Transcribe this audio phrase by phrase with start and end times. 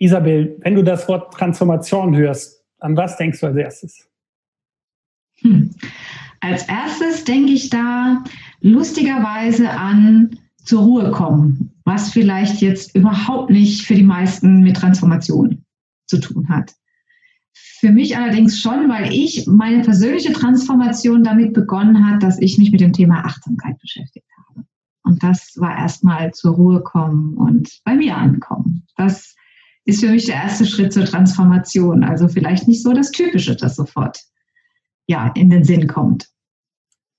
[0.00, 4.08] Isabel, wenn du das Wort Transformation hörst, an was denkst du als erstes?
[5.42, 5.74] Hm.
[6.40, 8.24] Als erstes denke ich da
[8.62, 15.64] lustigerweise an zur Ruhe kommen, was vielleicht jetzt überhaupt nicht für die meisten mit Transformation
[16.06, 16.74] zu tun hat.
[17.52, 22.72] Für mich allerdings schon, weil ich meine persönliche Transformation damit begonnen hat, dass ich mich
[22.72, 24.66] mit dem Thema Achtsamkeit beschäftigt habe.
[25.02, 28.86] Und das war erstmal zur Ruhe kommen und bei mir ankommen.
[28.96, 29.34] Das
[29.90, 32.04] ist für mich der erste Schritt zur Transformation.
[32.04, 34.18] Also vielleicht nicht so das Typische, das sofort
[35.06, 36.28] ja, in den Sinn kommt.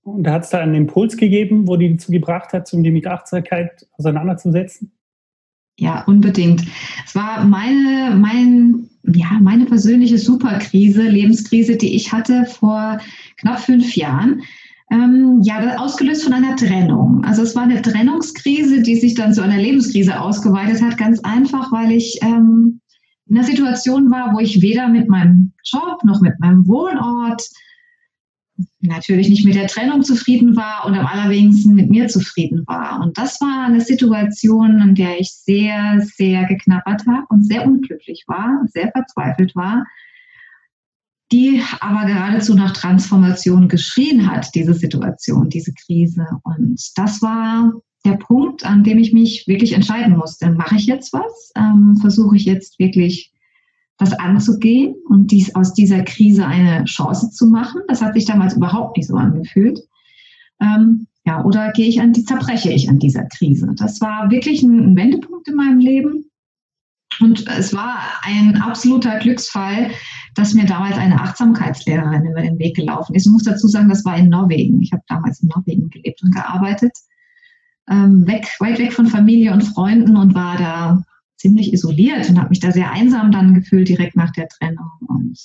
[0.03, 3.05] Und hat es da einen Impuls gegeben, wo die dazu gebracht hat, um die mit
[3.05, 4.91] Achtsamkeit auseinanderzusetzen?
[5.77, 6.66] Ja, unbedingt.
[7.05, 12.99] Es war meine, mein, ja, meine persönliche Superkrise, Lebenskrise, die ich hatte vor
[13.38, 14.41] knapp fünf Jahren.
[14.91, 17.23] Ähm, ja, ausgelöst von einer Trennung.
[17.23, 21.72] Also es war eine Trennungskrise, die sich dann zu einer Lebenskrise ausgeweitet hat, ganz einfach,
[21.72, 22.81] weil ich ähm,
[23.27, 27.42] in einer Situation war, wo ich weder mit meinem Job noch mit meinem Wohnort
[28.81, 33.00] natürlich nicht mit der Trennung zufrieden war und am allerwenigsten mit mir zufrieden war.
[33.02, 38.26] Und das war eine Situation, in der ich sehr, sehr geknabbert habe und sehr unglücklich
[38.28, 39.86] war, sehr verzweifelt war,
[41.31, 46.27] die aber geradezu nach Transformation geschrien hat, diese Situation, diese Krise.
[46.43, 47.73] Und das war
[48.05, 50.49] der Punkt, an dem ich mich wirklich entscheiden musste.
[50.52, 51.52] Mache ich jetzt was?
[51.55, 53.31] Ähm, Versuche ich jetzt wirklich
[53.97, 57.81] das anzugehen und dies aus dieser Krise eine Chance zu machen.
[57.87, 59.79] Das hat sich damals überhaupt nicht so angefühlt.
[60.59, 63.73] Ähm, ja, oder gehe ich an die, zerbreche ich an dieser Krise?
[63.77, 66.30] Das war wirklich ein, ein Wendepunkt in meinem Leben.
[67.20, 69.92] Und es war ein absoluter Glücksfall,
[70.36, 73.26] dass mir damals eine Achtsamkeitslehrerin über den Weg gelaufen ist.
[73.26, 74.81] Ich muss dazu sagen, das war in Norwegen.
[74.81, 76.94] Ich habe damals in Norwegen gelebt und gearbeitet.
[77.89, 81.04] Ähm, weg, weit weg von Familie und Freunden und war da
[81.38, 84.89] ziemlich isoliert und habe mich da sehr einsam dann gefühlt direkt nach der Trennung.
[85.08, 85.38] Und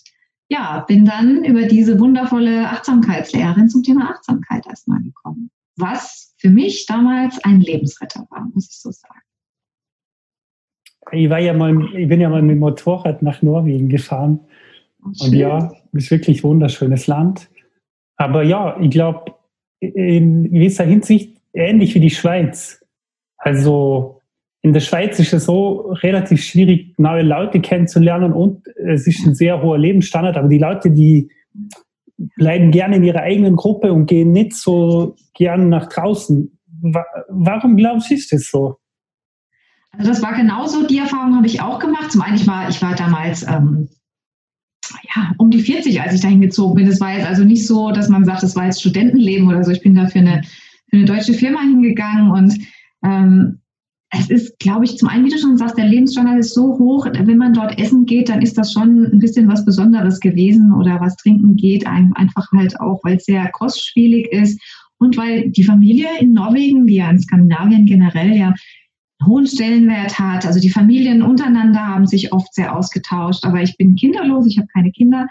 [0.48, 5.50] ja, bin dann über diese wundervolle Achtsamkeitslehrerin zum Thema Achtsamkeit erstmal gekommen.
[5.76, 9.25] Was für mich damals ein Lebensretter war, muss ich so sagen.
[11.12, 14.41] Ich war ja mal, ich bin ja mal mit dem Motorrad nach Norwegen gefahren.
[15.03, 17.49] Oh, und ja, ist wirklich ein wunderschönes Land.
[18.17, 19.34] Aber ja, ich glaube,
[19.81, 22.84] in gewisser Hinsicht ähnlich wie die Schweiz.
[23.37, 24.21] Also
[24.62, 29.34] in der Schweiz ist es so relativ schwierig, neue Leute kennenzulernen und es ist ein
[29.34, 31.31] sehr hoher Lebensstandard, aber die Leute, die
[32.37, 36.59] bleiben gerne in ihrer eigenen Gruppe und gehen nicht so gern nach draußen.
[37.28, 38.78] Warum glaubst du, ist das so?
[39.98, 42.12] Also das war genauso, die Erfahrung habe ich auch gemacht.
[42.12, 43.88] Zum einen, ich war, ich war damals ähm,
[45.14, 46.86] ja, um die 40, als ich dahin gezogen bin.
[46.86, 49.70] Es war jetzt also nicht so, dass man sagt, es war jetzt Studentenleben oder so.
[49.70, 50.42] Ich bin da für eine,
[50.90, 52.58] für eine deutsche Firma hingegangen und
[53.04, 53.60] ähm,
[54.10, 57.06] es ist, glaube ich, zum einen, wie du schon sagst, der Lebensstandard ist so hoch,
[57.06, 61.00] wenn man dort essen geht, dann ist das schon ein bisschen was Besonderes gewesen oder
[61.00, 64.60] was trinken geht, einfach halt auch, weil es sehr kostspielig ist
[64.98, 68.54] und weil die Familie in Norwegen, wie ja in Skandinavien generell ja
[69.25, 70.47] hohen Stellenwert hat.
[70.47, 74.69] Also die Familien untereinander haben sich oft sehr ausgetauscht, aber ich bin kinderlos, ich habe
[74.69, 75.27] keine Kinder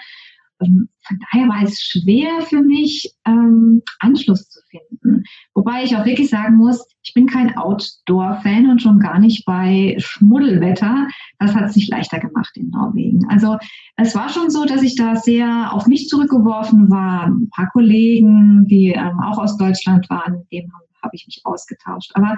[0.62, 5.24] ähm, von daher war es schwer für mich, ähm, Anschluss zu finden.
[5.54, 9.96] Wobei ich auch wirklich sagen muss, ich bin kein Outdoor-Fan und schon gar nicht bei
[10.00, 11.08] Schmuddelwetter.
[11.40, 13.28] Das hat sich leichter gemacht in Norwegen.
[13.30, 13.58] Also
[13.98, 17.28] es war schon so, dass ich da sehr auf mich zurückgeworfen war.
[17.28, 22.12] Ein paar Kollegen, die ähm, auch aus Deutschland waren, mit denen habe ich mich ausgetauscht.
[22.16, 22.36] Aber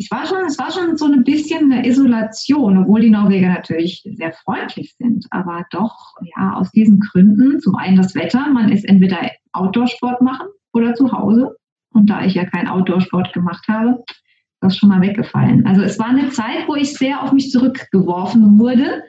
[0.00, 4.08] ich war schon, es war schon so ein bisschen eine Isolation, obwohl die Norweger natürlich
[4.14, 8.84] sehr freundlich sind, aber doch, ja, aus diesen Gründen, zum einen das Wetter, man ist
[8.84, 9.18] entweder
[9.52, 11.56] Outdoor-Sport machen oder zu Hause.
[11.92, 14.22] Und da ich ja keinen Outdoor-Sport gemacht habe, ist
[14.60, 15.66] das schon mal weggefallen.
[15.66, 19.02] Also es war eine Zeit, wo ich sehr auf mich zurückgeworfen wurde,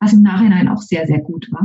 [0.00, 1.64] was im Nachhinein auch sehr, sehr gut war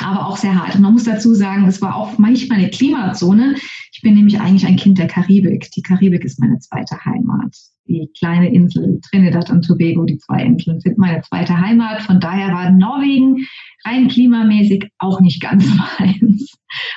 [0.00, 0.74] aber auch sehr hart.
[0.74, 3.54] Und man muss dazu sagen, es war auch manchmal eine Klimazone.
[3.92, 5.70] Ich bin nämlich eigentlich ein Kind der Karibik.
[5.72, 7.56] Die Karibik ist meine zweite Heimat.
[7.86, 12.02] Die kleine Insel Trinidad und Tobago, die zwei Inseln, sind meine zweite Heimat.
[12.02, 13.46] Von daher war Norwegen
[13.86, 15.64] rein klimamäßig auch nicht ganz
[15.98, 16.54] meins,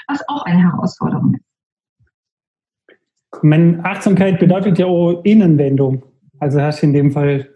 [0.08, 1.46] was auch eine Herausforderung ist.
[3.42, 6.04] Meine Achtsamkeit bedeutet ja auch Innenwendung.
[6.40, 7.50] Also hast du in dem Fall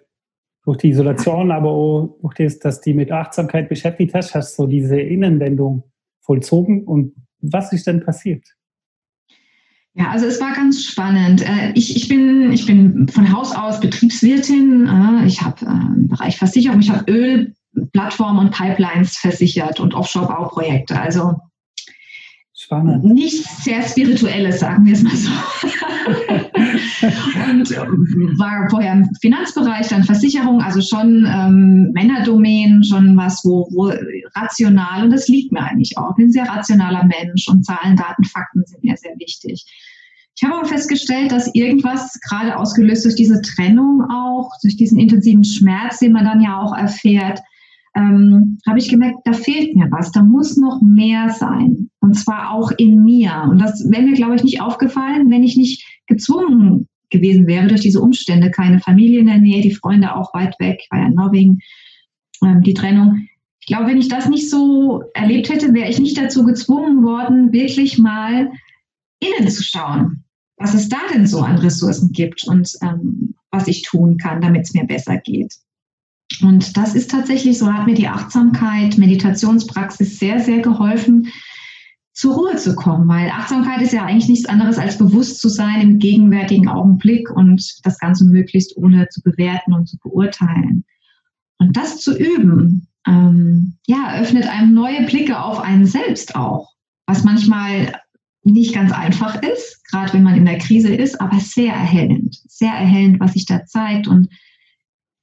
[0.65, 4.67] durch die Isolation, aber auch durch das, dass die mit Achtsamkeit beschäftigt hast, hast du
[4.67, 5.83] diese Innenwendung
[6.21, 6.83] vollzogen.
[6.83, 8.43] Und was ist denn passiert?
[9.93, 11.47] Ja, also es war ganz spannend.
[11.47, 14.87] Äh, ich, ich, bin, ich bin von Haus aus Betriebswirtin.
[14.87, 20.99] Äh, ich habe äh, im Bereich Versicherung, ich habe Ölplattformen und Pipelines versichert und Offshore-Bauprojekte.
[20.99, 21.35] Also
[22.65, 23.05] Spannend.
[23.05, 25.29] Nichts sehr Spirituelles, sagen wir es mal so.
[27.49, 27.69] und
[28.39, 33.91] war vorher im Finanzbereich, dann Versicherung, also schon ähm, Männer Zahlendomänen schon was, wo, wo
[34.35, 37.95] rational, und das liegt mir eigentlich auch, ich bin ein sehr rationaler Mensch und Zahlen,
[37.95, 39.65] Daten, Fakten sind mir sehr wichtig.
[40.35, 45.45] Ich habe aber festgestellt, dass irgendwas gerade ausgelöst durch diese Trennung auch, durch diesen intensiven
[45.45, 47.39] Schmerz, den man dann ja auch erfährt,
[47.95, 51.89] ähm, habe ich gemerkt, da fehlt mir was, da muss noch mehr sein.
[52.01, 53.47] Und zwar auch in mir.
[53.49, 57.81] Und das wäre mir, glaube ich, nicht aufgefallen, wenn ich nicht gezwungen gewesen wäre durch
[57.81, 58.51] diese Umstände.
[58.51, 61.59] Keine Familie in der Nähe, die Freunde auch weit weg, war ja in Norwegen,
[62.43, 63.27] ähm, die Trennung.
[63.61, 67.53] Ich glaube, wenn ich das nicht so erlebt hätte, wäre ich nicht dazu gezwungen worden,
[67.53, 68.51] wirklich mal
[69.19, 70.23] innen zu schauen,
[70.57, 74.63] was es da denn so an Ressourcen gibt und ähm, was ich tun kann, damit
[74.63, 75.55] es mir besser geht.
[76.41, 81.27] Und das ist tatsächlich so, hat mir die Achtsamkeit, Meditationspraxis sehr, sehr geholfen,
[82.13, 85.81] zur Ruhe zu kommen, weil Achtsamkeit ist ja eigentlich nichts anderes als bewusst zu sein
[85.81, 90.85] im gegenwärtigen Augenblick und das Ganze möglichst ohne zu bewerten und zu beurteilen.
[91.57, 96.73] Und das zu üben, ähm, ja, öffnet einem neue Blicke auf einen selbst auch,
[97.05, 97.93] was manchmal
[98.43, 102.71] nicht ganz einfach ist, gerade wenn man in der Krise ist, aber sehr erhellend, sehr
[102.71, 104.29] erhellend, was sich da zeigt und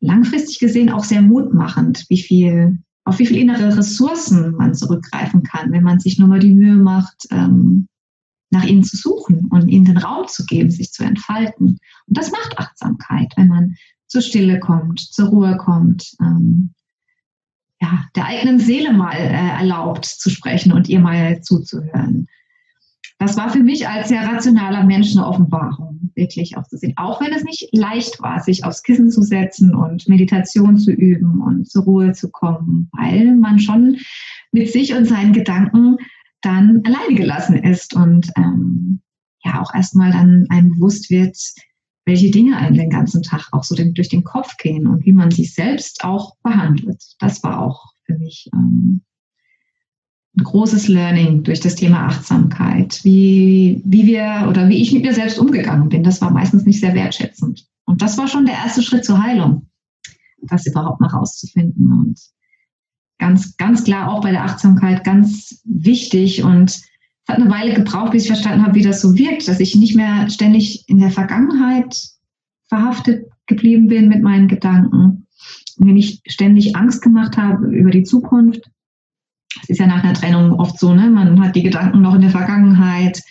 [0.02, 5.72] langfristig gesehen auch sehr mutmachend, wie viel, auf wie viel innere Ressourcen man zurückgreifen kann,
[5.72, 7.88] wenn man sich nur mal die Mühe macht, ähm,
[8.50, 11.78] nach ihnen zu suchen und ihnen den Raum zu geben, sich zu entfalten.
[12.06, 13.76] Und das macht Achtsamkeit, wenn man
[14.06, 16.74] zur Stille kommt, zur Ruhe kommt, ähm,
[17.80, 22.28] ja, der eigenen Seele mal äh, erlaubt zu sprechen und ihr mal zuzuhören
[23.22, 26.94] das war für mich als sehr rationaler Mensch eine Offenbarung, wirklich auch zu sehen.
[26.96, 31.40] Auch wenn es nicht leicht war, sich aufs Kissen zu setzen und Meditation zu üben
[31.40, 33.98] und zur Ruhe zu kommen, weil man schon
[34.50, 35.98] mit sich und seinen Gedanken
[36.40, 39.02] dann alleine gelassen ist und ähm,
[39.44, 41.38] ja auch erstmal dann einem bewusst wird,
[42.04, 45.30] welche Dinge einem den ganzen Tag auch so durch den Kopf gehen und wie man
[45.30, 47.00] sich selbst auch behandelt.
[47.20, 49.02] Das war auch für mich ähm,
[50.36, 55.14] ein großes Learning durch das Thema Achtsamkeit, wie, wie wir oder wie ich mit mir
[55.14, 56.02] selbst umgegangen bin.
[56.02, 57.66] Das war meistens nicht sehr wertschätzend.
[57.84, 59.68] Und das war schon der erste Schritt zur Heilung,
[60.42, 61.92] das überhaupt mal rauszufinden.
[61.92, 62.18] Und
[63.18, 68.10] ganz, ganz klar auch bei der Achtsamkeit ganz wichtig und es hat eine Weile gebraucht,
[68.10, 71.10] bis ich verstanden habe, wie das so wirkt, dass ich nicht mehr ständig in der
[71.10, 71.96] Vergangenheit
[72.68, 75.26] verhaftet geblieben bin mit meinen Gedanken,
[75.78, 78.70] mir nicht ständig Angst gemacht habe über die Zukunft,
[79.62, 81.10] es ist ja nach einer Trennung oft so, ne?
[81.10, 83.22] Man hat die Gedanken noch in der Vergangenheit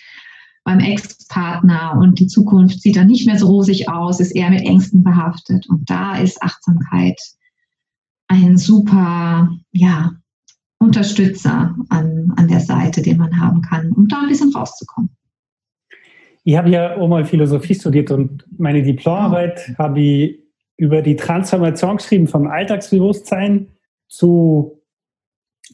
[0.63, 4.61] beim Ex-Partner und die Zukunft sieht dann nicht mehr so rosig aus, ist eher mit
[4.61, 5.67] Ängsten behaftet.
[5.67, 7.19] Und da ist Achtsamkeit
[8.27, 10.11] ein super, ja,
[10.77, 15.11] Unterstützer an, an der Seite, den man haben kann, um da ein bisschen rauszukommen.
[16.43, 20.39] Ich habe ja auch mal Philosophie studiert und meine Diplomarbeit habe ich
[20.77, 23.67] über die Transformation geschrieben vom Alltagsbewusstsein
[24.07, 24.80] zu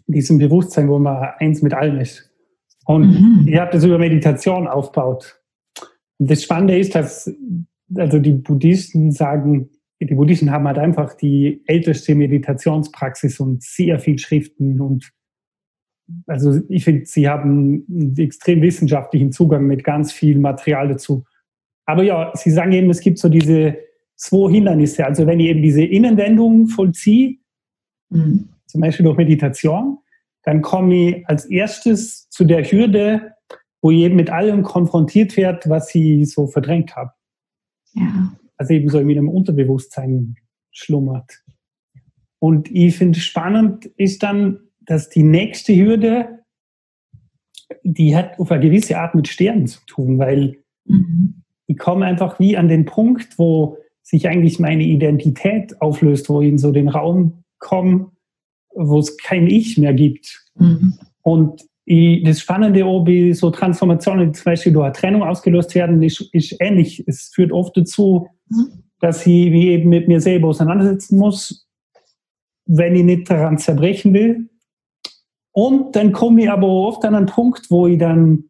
[0.08, 2.32] diesem Bewusstsein, wo man eins mit allem ist.
[2.86, 3.48] Und mhm.
[3.48, 5.42] ich habe das über Meditation aufgebaut.
[6.18, 7.32] Und das Spannende ist, dass
[7.96, 9.70] also die Buddhisten sagen,
[10.00, 15.12] die Buddhisten haben halt einfach die älteste Meditationspraxis und sehr viel Schriften und
[16.26, 21.26] also ich finde, sie haben einen extrem wissenschaftlichen Zugang mit ganz viel Material dazu.
[21.86, 23.78] Aber ja, sie sagen eben, es gibt so diese
[24.16, 25.06] zwei Hindernisse.
[25.06, 27.40] Also wenn ich eben diese Innenwendung vollziehe,
[28.10, 29.98] mhm zum Beispiel durch Meditation,
[30.44, 33.34] dann komme ich als erstes zu der Hürde,
[33.82, 37.12] wo ich eben mit allem konfrontiert wird, was ich so verdrängt habe.
[37.94, 38.34] Ja.
[38.58, 40.36] Also eben so in einem Unterbewusstsein
[40.72, 41.44] schlummert.
[42.40, 46.40] Und ich finde spannend ist dann, dass die nächste Hürde,
[47.84, 51.44] die hat auf eine gewisse Art mit Sternen zu tun, weil mhm.
[51.66, 56.50] ich komme einfach wie an den Punkt, wo sich eigentlich meine Identität auflöst, wo ich
[56.50, 58.12] in so den Raum komme,
[58.78, 60.46] wo es kein Ich mehr gibt.
[60.56, 60.94] Mhm.
[61.22, 66.22] Und ich, das Spannende, ob so Transformationen zum Beispiel durch eine Trennung ausgelöst werden, ist,
[66.34, 67.04] ist ähnlich.
[67.08, 68.84] Es führt oft dazu, mhm.
[69.00, 71.68] dass ich mich eben mit mir selber auseinandersetzen muss,
[72.66, 74.50] wenn ich nicht daran zerbrechen will.
[75.54, 78.44] Und dann komme ich aber oft an einen Punkt, wo ich dann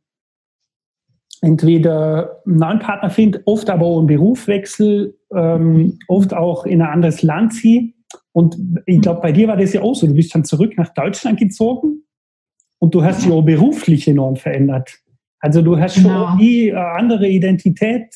[1.41, 6.81] entweder einen neuen Partner finde, oft aber auch einen Beruf wechsle, ähm, oft auch in
[6.81, 7.93] ein anderes Land ziehe
[8.31, 10.07] und ich glaube, bei dir war das ja auch so.
[10.07, 12.03] Du bist dann zurück nach Deutschland gezogen
[12.79, 14.99] und du hast dich auch beruflich enorm verändert.
[15.39, 16.29] Also du hast genau.
[16.29, 18.13] schon die äh, andere Identität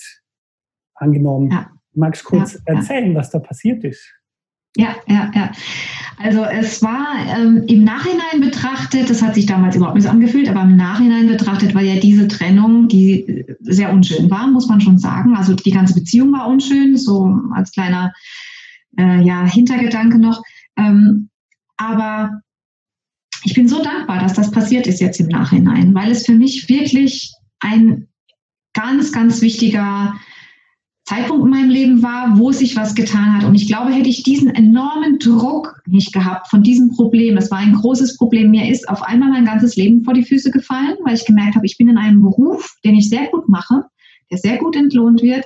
[0.95, 1.51] angenommen.
[1.51, 1.71] Ja.
[1.93, 3.17] Magst du kurz ja, erzählen, ja.
[3.17, 4.13] was da passiert ist?
[4.77, 5.51] Ja, ja, ja.
[6.17, 10.47] Also es war ähm, im Nachhinein betrachtet, das hat sich damals überhaupt nicht so angefühlt,
[10.47, 14.97] aber im Nachhinein betrachtet war ja diese Trennung, die sehr unschön war, muss man schon
[14.97, 15.35] sagen.
[15.35, 18.13] Also die ganze Beziehung war unschön, so als kleiner
[18.97, 20.41] äh, ja, Hintergedanke noch.
[20.77, 21.29] Ähm,
[21.77, 22.41] aber
[23.43, 26.69] ich bin so dankbar, dass das passiert ist jetzt im Nachhinein, weil es für mich
[26.69, 28.07] wirklich ein
[28.73, 30.13] ganz, ganz wichtiger
[31.05, 33.43] Zeitpunkt in meinem Leben war, wo sich was getan hat.
[33.43, 37.57] Und ich glaube, hätte ich diesen enormen Druck nicht gehabt von diesem Problem, es war
[37.57, 41.15] ein großes Problem, mir ist auf einmal mein ganzes Leben vor die Füße gefallen, weil
[41.15, 43.83] ich gemerkt habe, ich bin in einem Beruf, den ich sehr gut mache,
[44.29, 45.45] der sehr gut entlohnt wird,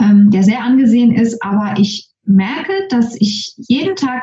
[0.00, 4.22] ähm, der sehr angesehen ist, aber ich merke, dass ich jeden Tag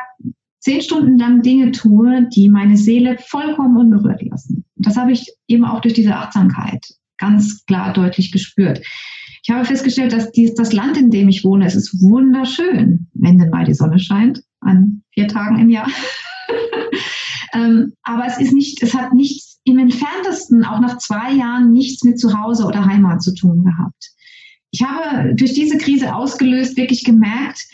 [0.60, 4.64] zehn Stunden lang Dinge tue, die meine Seele vollkommen unberührt lassen.
[4.76, 6.84] Das habe ich eben auch durch diese Achtsamkeit
[7.18, 8.80] ganz klar deutlich gespürt.
[9.42, 13.38] Ich habe festgestellt, dass dies, das Land, in dem ich wohne, es ist wunderschön, wenn
[13.38, 15.88] denn mal die Sonne scheint, an vier Tagen im Jahr.
[17.54, 22.04] ähm, aber es ist nicht, es hat nichts im entferntesten, auch nach zwei Jahren, nichts
[22.04, 24.10] mit Zuhause oder Heimat zu tun gehabt.
[24.70, 27.66] Ich habe durch diese Krise ausgelöst wirklich gemerkt,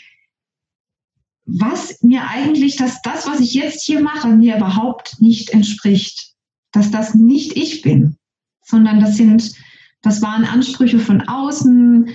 [1.45, 6.33] was mir eigentlich, dass das, was ich jetzt hier mache, mir überhaupt nicht entspricht.
[6.71, 8.17] Dass das nicht ich bin,
[8.63, 9.53] sondern das sind,
[10.01, 12.09] das waren Ansprüche von außen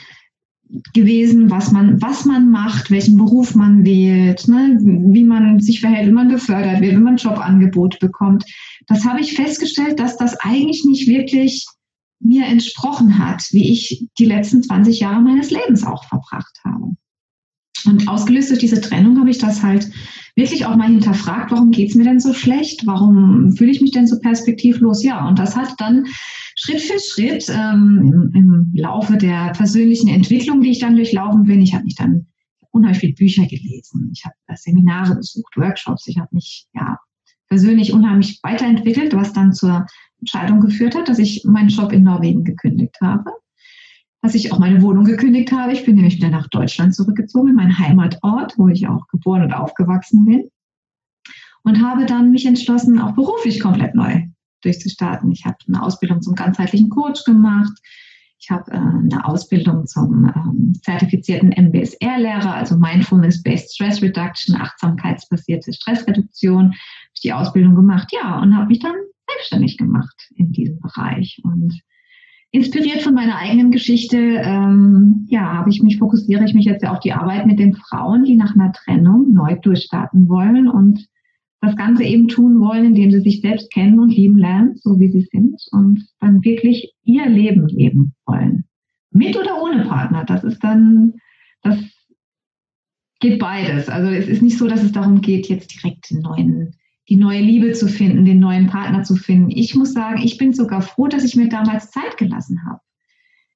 [0.93, 6.09] gewesen, was man, was man macht, welchen Beruf man wählt, ne, wie man sich verhält,
[6.09, 8.45] wie man befördert wird, wenn man ein Jobangebot bekommt.
[8.87, 11.67] Das habe ich festgestellt, dass das eigentlich nicht wirklich
[12.21, 16.95] mir entsprochen hat, wie ich die letzten 20 Jahre meines Lebens auch verbracht habe.
[17.87, 19.91] Und ausgelöst durch diese Trennung habe ich das halt
[20.37, 22.87] wirklich auch mal hinterfragt, warum geht es mir denn so schlecht?
[22.87, 25.03] Warum fühle ich mich denn so perspektivlos?
[25.03, 26.07] Ja, und das hat dann
[26.57, 31.61] Schritt für Schritt ähm, im, im, Laufe der persönlichen Entwicklung, die ich dann durchlaufen bin,
[31.61, 32.27] ich habe mich dann
[32.71, 36.99] unheimlich viele Bücher gelesen, ich habe Seminare besucht, Workshops, ich habe mich ja
[37.49, 39.87] persönlich unheimlich weiterentwickelt, was dann zur
[40.21, 43.31] Entscheidung geführt hat, dass ich meinen Job in Norwegen gekündigt habe
[44.23, 45.73] dass ich auch meine Wohnung gekündigt habe.
[45.73, 49.53] Ich bin nämlich wieder nach Deutschland zurückgezogen, in meinen Heimatort, wo ich auch geboren und
[49.53, 50.51] aufgewachsen bin.
[51.63, 54.23] Und habe dann mich entschlossen, auch beruflich komplett neu
[54.63, 55.31] durchzustarten.
[55.31, 57.73] Ich habe eine Ausbildung zum ganzheitlichen Coach gemacht.
[58.39, 66.73] Ich habe äh, eine Ausbildung zum ähm, zertifizierten MBSR-Lehrer, also Mindfulness-Based Stress Reduction, achtsamkeitsbasierte Stressreduktion.
[67.15, 68.95] Ich die Ausbildung gemacht, ja, und habe mich dann
[69.29, 71.41] selbstständig gemacht in diesem Bereich.
[71.45, 71.81] Und
[72.53, 77.01] inspiriert von meiner eigenen Geschichte, ähm, ja, habe ich mich, fokussiere ich mich jetzt auf
[77.01, 81.07] die Arbeit mit den Frauen, die nach einer Trennung neu durchstarten wollen und
[81.61, 85.11] das Ganze eben tun wollen, indem sie sich selbst kennen und lieben lernen, so wie
[85.11, 88.65] sie sind und dann wirklich ihr Leben leben wollen.
[89.13, 90.25] Mit oder ohne Partner.
[90.25, 91.15] Das ist dann,
[91.63, 91.79] das
[93.21, 93.89] geht beides.
[93.89, 96.75] Also es ist nicht so, dass es darum geht, jetzt direkt den neuen
[97.11, 99.51] die neue Liebe zu finden, den neuen Partner zu finden.
[99.51, 102.79] Ich muss sagen, ich bin sogar froh, dass ich mir damals Zeit gelassen habe.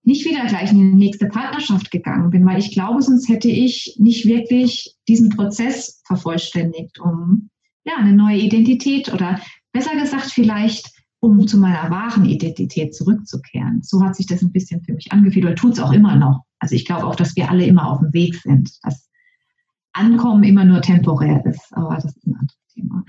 [0.02, 3.96] Nicht wieder gleich in die nächste Partnerschaft gegangen bin, weil ich glaube, sonst hätte ich
[3.99, 7.49] nicht wirklich diesen Prozess vervollständigt, um
[7.84, 9.40] ja, eine neue Identität oder
[9.73, 13.80] besser gesagt vielleicht, um zu meiner wahren Identität zurückzukehren.
[13.82, 16.42] So hat sich das ein bisschen für mich angefühlt oder tut es auch immer noch.
[16.58, 19.08] Also ich glaube auch, dass wir alle immer auf dem Weg sind, dass
[19.92, 23.04] Ankommen immer nur temporär ist, aber das ist ein anderes Thema.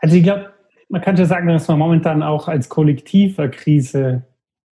[0.00, 0.52] Also ich glaube,
[0.88, 4.24] man kann schon sagen, dass wir momentan auch als kollektiver Krise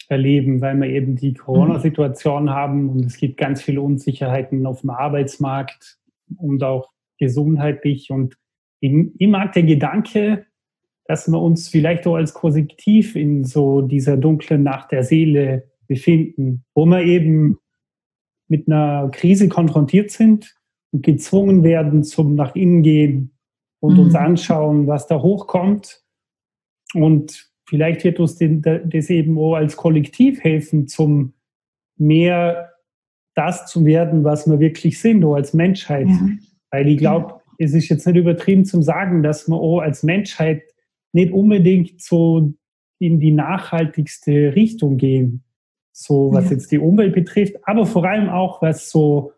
[0.08, 4.90] erleben, weil wir eben die Corona-Situation haben und es gibt ganz viele Unsicherheiten auf dem
[4.90, 5.98] Arbeitsmarkt
[6.36, 8.10] und auch gesundheitlich.
[8.10, 8.36] Und
[8.80, 10.46] ich, ich mag der Gedanke,
[11.06, 16.64] dass wir uns vielleicht auch als Kollektiv in so dieser dunklen Nacht der Seele befinden,
[16.74, 17.58] wo wir eben
[18.48, 20.54] mit einer Krise konfrontiert sind
[20.92, 23.35] und gezwungen werden zum nach innen gehen,
[23.80, 24.00] und mhm.
[24.00, 26.02] uns anschauen, was da hochkommt.
[26.94, 31.34] Und vielleicht wird uns das eben auch als Kollektiv helfen, zum
[31.96, 32.72] mehr
[33.34, 36.08] das zu werden, was wir wirklich sind, auch als Menschheit.
[36.08, 36.28] Ja.
[36.70, 37.66] Weil ich glaube, ja.
[37.66, 40.62] es ist jetzt nicht übertrieben zum sagen, dass wir auch als Menschheit
[41.12, 42.52] nicht unbedingt so
[42.98, 45.44] in die nachhaltigste Richtung gehen,
[45.92, 46.52] so was ja.
[46.52, 49.32] jetzt die Umwelt betrifft, aber vor allem auch was so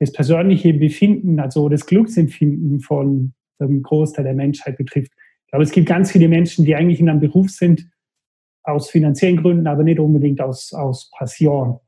[0.00, 5.12] das persönliche Befinden, also das Glücksempfinden von einen Großteil der Menschheit betrifft.
[5.48, 7.88] Glaube, es gibt ganz viele Menschen, die eigentlich in einem Beruf sind,
[8.64, 11.78] aus finanziellen Gründen, aber nicht unbedingt aus, aus Passion.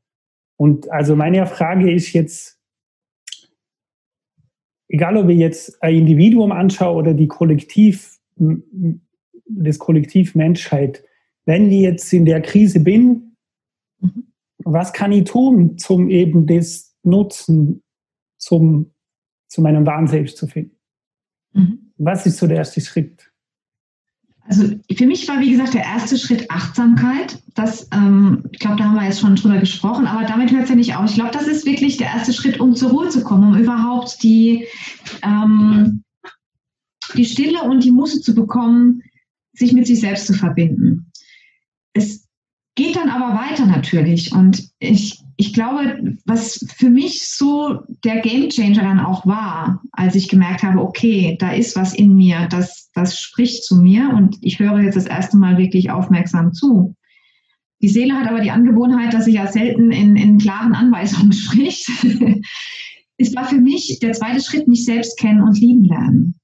[0.57, 2.59] Und also meine Frage ist jetzt,
[4.87, 8.17] egal ob ich jetzt ein Individuum anschaue oder die Kollektiv,
[9.45, 11.03] das Kollektiv Menschheit,
[11.45, 13.35] wenn ich jetzt in der Krise bin,
[14.59, 17.83] was kann ich tun, zum eben das Nutzen
[18.37, 18.93] zum,
[19.47, 20.76] zu meinem wahren Selbst zu finden?
[21.57, 21.91] Mhm.
[21.97, 23.31] Was ist so der erste Schritt?
[24.47, 27.41] Also für mich war, wie gesagt, der erste Schritt Achtsamkeit.
[27.55, 30.69] Das, ähm, ich glaube, da haben wir jetzt schon drüber gesprochen, aber damit hört es
[30.69, 31.09] ja nicht auf.
[31.09, 34.23] Ich glaube, das ist wirklich der erste Schritt, um zur Ruhe zu kommen, um überhaupt
[34.23, 34.65] die,
[35.21, 36.03] ähm,
[37.15, 39.01] die Stille und die Muße zu bekommen,
[39.53, 41.11] sich mit sich selbst zu verbinden.
[41.93, 42.26] Es
[42.97, 44.31] dann aber weiter natürlich.
[44.31, 50.29] Und ich, ich glaube, was für mich so der Gamechanger dann auch war, als ich
[50.29, 54.59] gemerkt habe, okay, da ist was in mir, das, das spricht zu mir und ich
[54.59, 56.95] höre jetzt das erste Mal wirklich aufmerksam zu.
[57.81, 61.89] Die Seele hat aber die Angewohnheit, dass sie ja selten in, in klaren Anweisungen spricht.
[63.17, 66.39] es war für mich der zweite Schritt, mich selbst kennen und lieben lernen.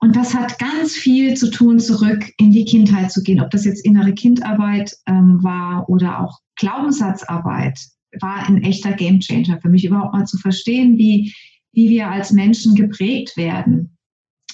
[0.00, 3.40] Und das hat ganz viel zu tun, zurück in die Kindheit zu gehen.
[3.40, 7.78] Ob das jetzt innere Kindarbeit ähm, war oder auch Glaubenssatzarbeit,
[8.20, 11.34] war ein echter Gamechanger für mich überhaupt mal zu verstehen, wie,
[11.72, 13.96] wie wir als Menschen geprägt werden,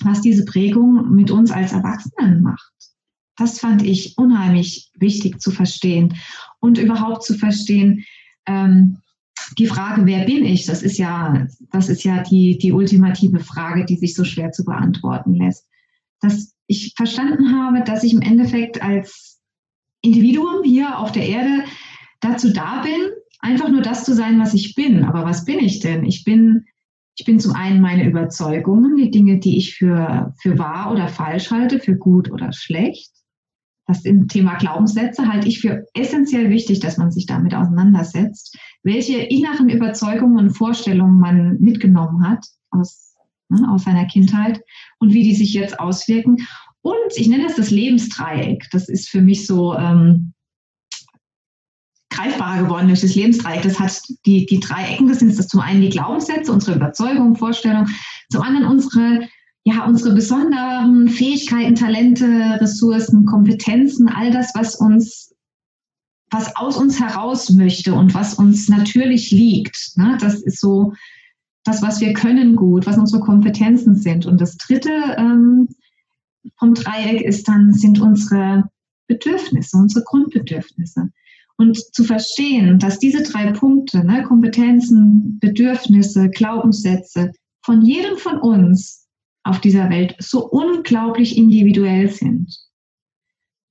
[0.01, 2.73] was diese Prägung mit uns als Erwachsenen macht.
[3.37, 6.15] Das fand ich unheimlich wichtig zu verstehen
[6.61, 8.05] und überhaupt zu verstehen,
[8.47, 8.99] ähm,
[9.59, 13.85] die Frage, wer bin ich, das ist ja, das ist ja die, die ultimative Frage,
[13.85, 15.67] die sich so schwer zu beantworten lässt.
[16.21, 19.41] Dass ich verstanden habe, dass ich im Endeffekt als
[20.01, 21.65] Individuum hier auf der Erde
[22.21, 23.11] dazu da bin,
[23.41, 25.05] einfach nur das zu sein, was ich bin.
[25.05, 26.05] Aber was bin ich denn?
[26.05, 26.65] Ich bin,
[27.17, 31.51] ich bin zum einen meine Überzeugungen, die Dinge, die ich für, für wahr oder falsch
[31.51, 33.14] halte, für gut oder schlecht
[33.87, 39.19] das im Thema Glaubenssätze halte ich für essentiell wichtig, dass man sich damit auseinandersetzt, welche
[39.19, 43.15] inneren Überzeugungen und Vorstellungen man mitgenommen hat aus,
[43.51, 44.61] ne, aus seiner Kindheit
[44.99, 46.47] und wie die sich jetzt auswirken.
[46.81, 48.69] Und ich nenne das das Lebensdreieck.
[48.73, 50.33] Das ist für mich so ähm,
[52.11, 53.63] greifbarer geworden durch das Lebensdreieck.
[53.63, 57.37] Das hat die, die drei Ecken, das sind das zum einen die Glaubenssätze, unsere Überzeugungen,
[57.37, 57.95] Vorstellungen,
[58.31, 59.29] zum anderen unsere
[59.65, 62.27] ja, unsere besonderen Fähigkeiten, Talente,
[62.61, 65.35] Ressourcen, Kompetenzen, all das, was uns,
[66.31, 69.97] was aus uns heraus möchte und was uns natürlich liegt.
[69.97, 70.19] Ne?
[70.21, 70.93] Das ist so
[71.65, 74.27] das, was wir können gut, was unsere Kompetenzen sind.
[74.27, 75.69] Und das dritte ähm,
[76.59, 78.65] vom Dreieck ist dann, sind unsere
[79.07, 81.09] Bedürfnisse, unsere Grundbedürfnisse.
[81.57, 89.04] Und zu verstehen, dass diese drei Punkte, ne, Kompetenzen, Bedürfnisse, Glaubenssätze, von jedem von uns
[89.45, 92.59] auf dieser Welt so unglaublich individuell sind.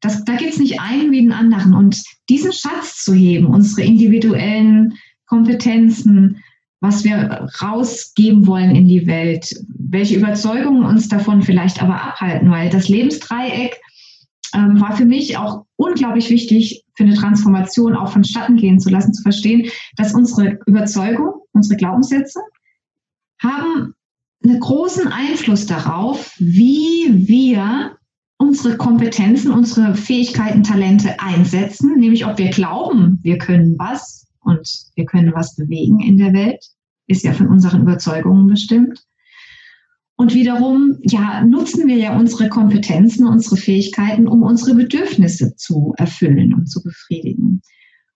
[0.02, 1.74] Das, da gibt es nicht einen wie den anderen.
[1.74, 6.44] Und diesen Schatz zu heben, unsere individuellen Kompetenzen,
[6.80, 12.70] was wir rausgeben wollen in die Welt, welche Überzeugungen uns davon vielleicht aber abhalten, weil
[12.70, 13.80] das Lebensdreieck
[14.54, 19.14] ähm, war für mich auch unglaublich wichtig für eine Transformation auch vonstatten gehen zu lassen,
[19.14, 22.42] zu verstehen, dass unsere Überzeugung, unsere Glaubenssätze
[23.42, 23.96] haben
[24.44, 27.98] einen großen Einfluss darauf, wie wir
[28.38, 35.06] unsere Kompetenzen, unsere Fähigkeiten, Talente einsetzen, nämlich ob wir glauben, wir können was und wir
[35.06, 36.64] können was bewegen in der Welt,
[37.08, 39.00] ist ja von unseren Überzeugungen bestimmt.
[40.16, 46.54] Und wiederum, ja, nutzen wir ja unsere Kompetenzen, unsere Fähigkeiten, um unsere Bedürfnisse zu erfüllen
[46.54, 47.62] und zu befriedigen.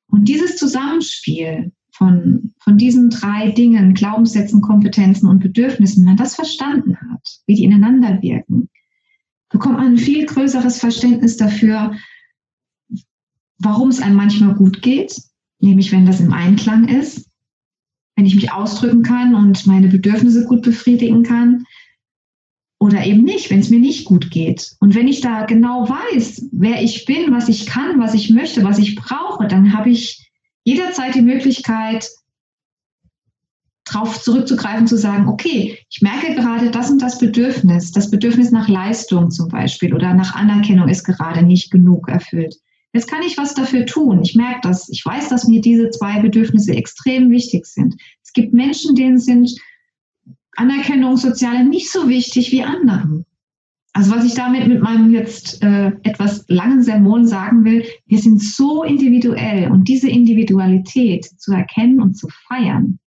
[0.07, 6.35] Und dieses Zusammenspiel von, von diesen drei Dingen, Glaubenssätzen, Kompetenzen und Bedürfnissen, wenn man das
[6.35, 8.69] verstanden hat, wie die ineinander wirken,
[9.49, 11.95] bekommt man ein viel größeres Verständnis dafür,
[13.57, 15.19] warum es einem manchmal gut geht,
[15.59, 17.29] nämlich wenn das im Einklang ist,
[18.15, 21.65] wenn ich mich ausdrücken kann und meine Bedürfnisse gut befriedigen kann,
[22.79, 24.75] oder eben nicht, wenn es mir nicht gut geht.
[24.79, 28.63] Und wenn ich da genau weiß, wer ich bin, was ich kann, was ich möchte,
[28.63, 30.26] was ich brauche, dann habe ich
[30.67, 32.09] jederzeit die Möglichkeit,
[33.85, 38.67] darauf zurückzugreifen, zu sagen, okay, ich merke gerade das und das Bedürfnis, das Bedürfnis nach
[38.67, 42.53] Leistung zum Beispiel oder nach Anerkennung ist gerade nicht genug erfüllt.
[42.91, 44.21] Jetzt kann ich was dafür tun.
[44.23, 44.89] Ich merke das.
[44.89, 47.95] Ich weiß, dass mir diese zwei Bedürfnisse extrem wichtig sind.
[48.21, 49.57] Es gibt Menschen, denen sind
[50.57, 53.25] Anerkennung, Soziale nicht so wichtig wie anderen.
[53.97, 58.39] Also was ich damit mit meinem jetzt äh, etwas langen Sermon sagen will, wir sind
[58.39, 62.99] so individuell und diese Individualität zu erkennen und zu feiern,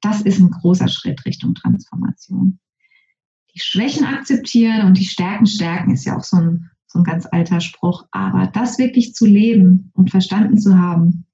[0.00, 2.58] das ist ein großer Schritt Richtung Transformation.
[3.54, 7.28] Die Schwächen akzeptieren und die Stärken stärken ist ja auch so ein, so ein ganz
[7.30, 8.06] alter Spruch.
[8.10, 11.26] Aber das wirklich zu leben und verstanden zu haben,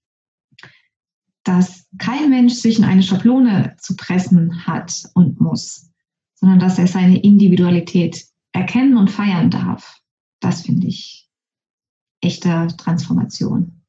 [1.44, 5.92] dass kein Mensch sich in eine Schablone zu pressen hat und muss,
[6.34, 8.25] sondern dass er seine Individualität
[8.56, 10.00] erkennen und feiern darf.
[10.40, 11.28] Das finde ich
[12.22, 13.82] echte Transformation.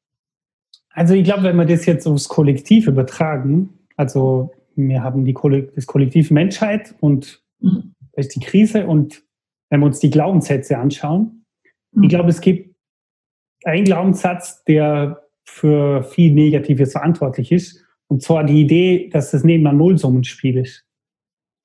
[0.90, 5.34] Also ich glaube, wenn wir das jetzt aufs Kollektiv übertragen, also wir haben die
[5.74, 7.94] das Kollektiv Menschheit und mhm.
[8.16, 9.22] die Krise und
[9.70, 11.38] wenn wir uns die Glaubenssätze anschauen,
[11.92, 12.02] Mhm.
[12.04, 12.74] Ich glaube, es gibt
[13.64, 17.84] einen Glaubenssatz, der für viel Negatives verantwortlich ist.
[18.06, 20.86] Und zwar die Idee, dass das neben ein Nullsummenspiel ist.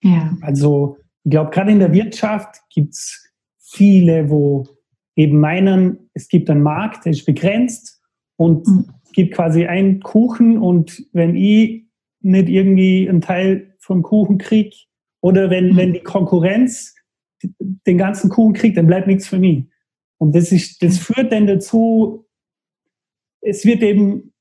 [0.02, 0.36] Ja.
[0.42, 4.68] Also, ich glaube, gerade in der Wirtschaft gibt es viele, wo
[5.16, 8.02] eben meinen, es gibt einen Markt, der ist begrenzt
[8.36, 8.86] und mhm.
[9.04, 11.86] es gibt quasi einen Kuchen und wenn ich
[12.22, 14.76] nicht irgendwie einen Teil vom Kuchen kriege
[15.22, 15.78] oder wenn, mhm.
[15.78, 16.96] wenn die Konkurrenz
[17.60, 19.66] den ganzen Kuchen kriegt, dann bleibt nichts für mich.
[20.18, 22.26] Und das, ist, das führt dann dazu,
[23.42, 24.34] es wird eben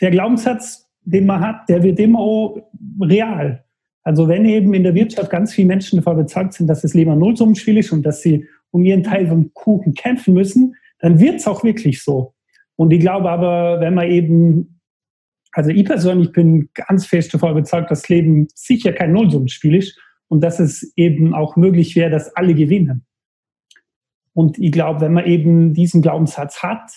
[0.00, 2.58] der Glaubenssatz, den man hat, der wird immer auch
[3.00, 3.64] real.
[4.08, 7.10] Also wenn eben in der Wirtschaft ganz viele Menschen davon überzeugt sind, dass das Leben
[7.10, 11.34] ein Nullsummenspiel ist und dass sie um ihren Teil vom Kuchen kämpfen müssen, dann wird
[11.34, 12.32] es auch wirklich so.
[12.76, 14.80] Und ich glaube aber, wenn man eben,
[15.52, 20.00] also ich persönlich bin ganz fest davon überzeugt, dass das Leben sicher kein Nullsummenspiel ist
[20.28, 23.04] und dass es eben auch möglich wäre, dass alle gewinnen.
[24.32, 26.92] Und ich glaube, wenn man eben diesen Glaubenssatz hat,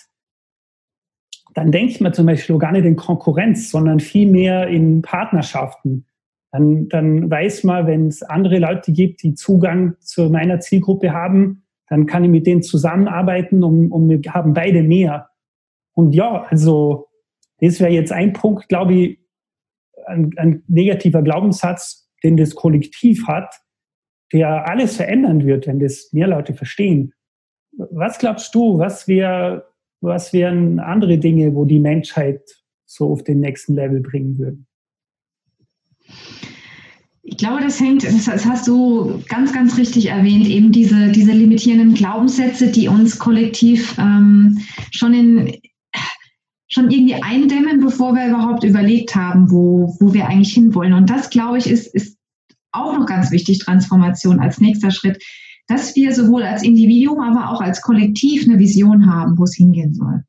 [1.52, 6.06] dann denkt man zum Beispiel gar nicht in Konkurrenz, sondern vielmehr in Partnerschaften.
[6.52, 11.64] Dann, dann weiß man, wenn es andere Leute gibt, die Zugang zu meiner Zielgruppe haben,
[11.88, 15.30] dann kann ich mit denen zusammenarbeiten und, und wir haben beide mehr.
[15.94, 17.08] Und ja, also
[17.60, 19.18] das wäre jetzt ein Punkt, glaube ich,
[20.06, 23.54] ein, ein negativer Glaubenssatz, den das Kollektiv hat,
[24.32, 27.14] der alles verändern wird, wenn das mehr Leute verstehen.
[27.72, 29.66] Was glaubst du, was, wär,
[30.00, 32.42] was wären andere Dinge, wo die Menschheit
[32.84, 34.66] so auf den nächsten Level bringen würden?
[37.22, 41.94] Ich glaube, das hängt, das hast du ganz, ganz richtig erwähnt, eben diese, diese limitierenden
[41.94, 44.58] Glaubenssätze, die uns kollektiv ähm,
[44.90, 45.52] schon in
[46.72, 50.94] schon irgendwie eindämmen, bevor wir überhaupt überlegt haben, wo, wo wir eigentlich hinwollen.
[50.94, 52.16] Und das, glaube ich, ist, ist
[52.72, 55.22] auch noch ganz wichtig, Transformation als nächster Schritt,
[55.68, 59.92] dass wir sowohl als Individuum, aber auch als Kollektiv eine Vision haben, wo es hingehen
[59.92, 60.24] soll.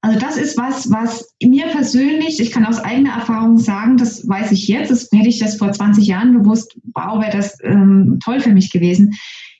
[0.00, 4.52] Also das ist was, was mir persönlich, ich kann aus eigener Erfahrung sagen, das weiß
[4.52, 8.40] ich jetzt, das, hätte ich das vor 20 Jahren gewusst, wow, wäre das ähm, toll
[8.40, 9.14] für mich gewesen.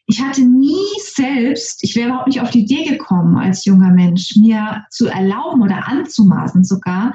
[0.06, 4.36] Ich hatte nie selbst, ich wäre überhaupt nicht auf die Idee gekommen als junger Mensch,
[4.36, 7.12] mir zu erlauben oder anzumaßen sogar,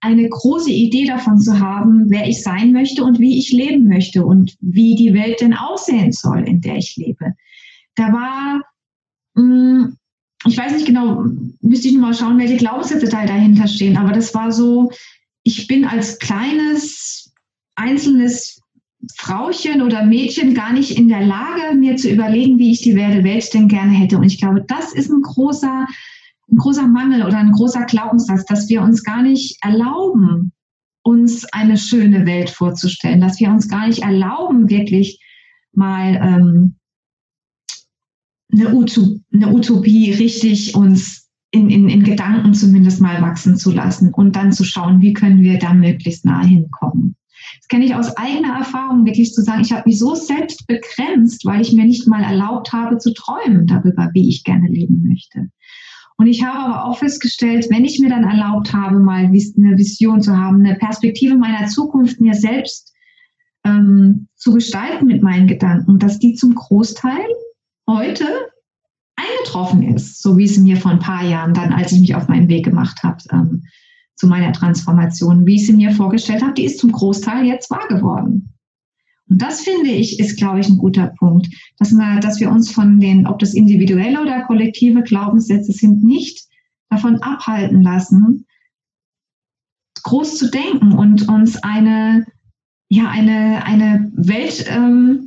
[0.00, 4.26] eine große Idee davon zu haben, wer ich sein möchte und wie ich leben möchte
[4.26, 7.32] und wie die Welt denn aussehen soll, in der ich lebe.
[7.94, 8.60] Da war,
[9.34, 9.96] mh, mm,
[10.46, 11.24] ich weiß nicht genau,
[11.60, 14.90] müsste ich mal schauen, welche Glaubenssätze da dahinter stehen, aber das war so,
[15.42, 17.32] ich bin als kleines,
[17.74, 18.60] einzelnes
[19.16, 23.52] Frauchen oder Mädchen gar nicht in der Lage, mir zu überlegen, wie ich die Welt
[23.52, 24.16] denn gerne hätte.
[24.16, 25.86] Und ich glaube, das ist ein großer,
[26.50, 30.52] ein großer Mangel oder ein großer Glaubenssatz, dass wir uns gar nicht erlauben,
[31.02, 35.20] uns eine schöne Welt vorzustellen, dass wir uns gar nicht erlauben, wirklich
[35.72, 36.76] mal ähm,
[38.54, 44.12] eine, Utop eine Utopie richtig uns in, in, in Gedanken zumindest mal wachsen zu lassen
[44.12, 47.16] und dann zu schauen, wie können wir da möglichst nahe hinkommen.
[47.58, 51.44] Das kenne ich aus eigener Erfahrung, wirklich zu sagen, ich habe mich so selbst begrenzt,
[51.44, 55.48] weil ich mir nicht mal erlaubt habe zu träumen darüber, wie ich gerne leben möchte.
[56.16, 60.22] Und ich habe aber auch festgestellt, wenn ich mir dann erlaubt habe, mal eine Vision
[60.22, 62.92] zu haben, eine Perspektive meiner Zukunft mir selbst
[63.64, 67.24] ähm, zu gestalten mit meinen Gedanken, dass die zum Großteil
[67.88, 68.26] heute
[69.16, 72.28] eingetroffen ist, so wie es mir vor ein paar Jahren dann, als ich mich auf
[72.28, 73.64] meinen Weg gemacht habe ähm,
[74.16, 77.86] zu meiner Transformation, wie ich sie mir vorgestellt habe, die ist zum Großteil jetzt wahr
[77.88, 78.54] geworden.
[79.28, 82.70] Und das finde ich, ist, glaube ich, ein guter Punkt, dass, wir, dass wir uns
[82.70, 86.46] von den, ob das individuelle oder kollektive Glaubenssätze sind, nicht
[86.90, 88.46] davon abhalten lassen,
[90.02, 92.26] groß zu denken und uns eine,
[92.88, 95.23] ja, eine, eine Welt ähm,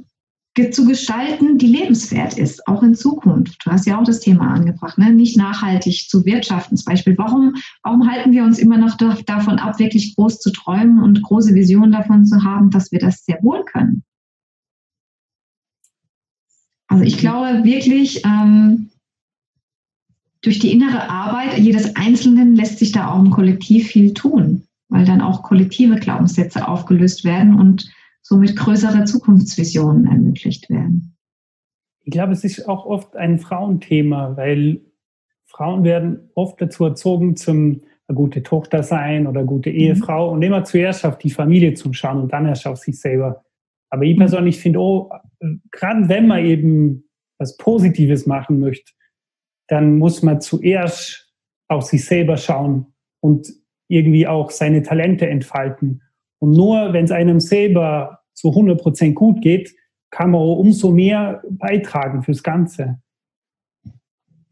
[0.71, 3.65] zu gestalten, die lebenswert ist, auch in Zukunft.
[3.65, 5.11] Du hast ja auch das Thema angebracht, ne?
[5.11, 7.17] nicht nachhaltig zu wirtschaften zum Beispiel.
[7.17, 11.53] Warum, warum halten wir uns immer noch davon ab, wirklich groß zu träumen und große
[11.53, 14.03] Visionen davon zu haben, dass wir das sehr wohl können?
[16.87, 18.89] Also ich glaube wirklich, ähm,
[20.41, 25.05] durch die innere Arbeit jedes Einzelnen lässt sich da auch im Kollektiv viel tun, weil
[25.05, 27.89] dann auch kollektive Glaubenssätze aufgelöst werden und
[28.27, 31.15] somit größere Zukunftsvisionen ermöglicht werden.
[32.03, 34.81] Ich glaube, es ist auch oft ein Frauenthema, weil
[35.45, 39.77] Frauen werden oft dazu erzogen, zum eine gute Tochter sein oder gute mhm.
[39.77, 40.33] Ehefrau mhm.
[40.33, 43.45] und immer zuerst auf die Familie zu schauen und dann erst auf sich selber.
[43.89, 44.19] Aber ich mhm.
[44.19, 45.09] persönlich finde, oh,
[45.71, 47.05] gerade wenn man eben
[47.39, 48.91] was Positives machen möchte,
[49.67, 51.33] dann muss man zuerst
[51.69, 53.47] auf sich selber schauen und
[53.87, 56.01] irgendwie auch seine Talente entfalten.
[56.39, 59.73] Und nur wenn es einem selber zu 100% gut geht,
[60.09, 62.99] kann man umso mehr beitragen fürs Ganze.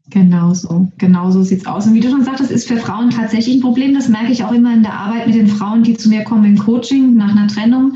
[0.08, 1.86] Genauso, genauso sieht es aus.
[1.86, 3.94] Und wie du schon sagtest, ist für Frauen tatsächlich ein Problem.
[3.94, 6.44] Das merke ich auch immer in der Arbeit mit den Frauen, die zu mir kommen
[6.44, 7.94] im Coaching nach einer Trennung,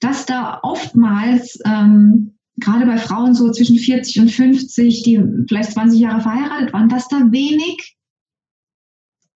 [0.00, 6.00] dass da oftmals, ähm, gerade bei Frauen so zwischen 40 und 50, die vielleicht 20
[6.00, 7.96] Jahre verheiratet waren, dass da wenig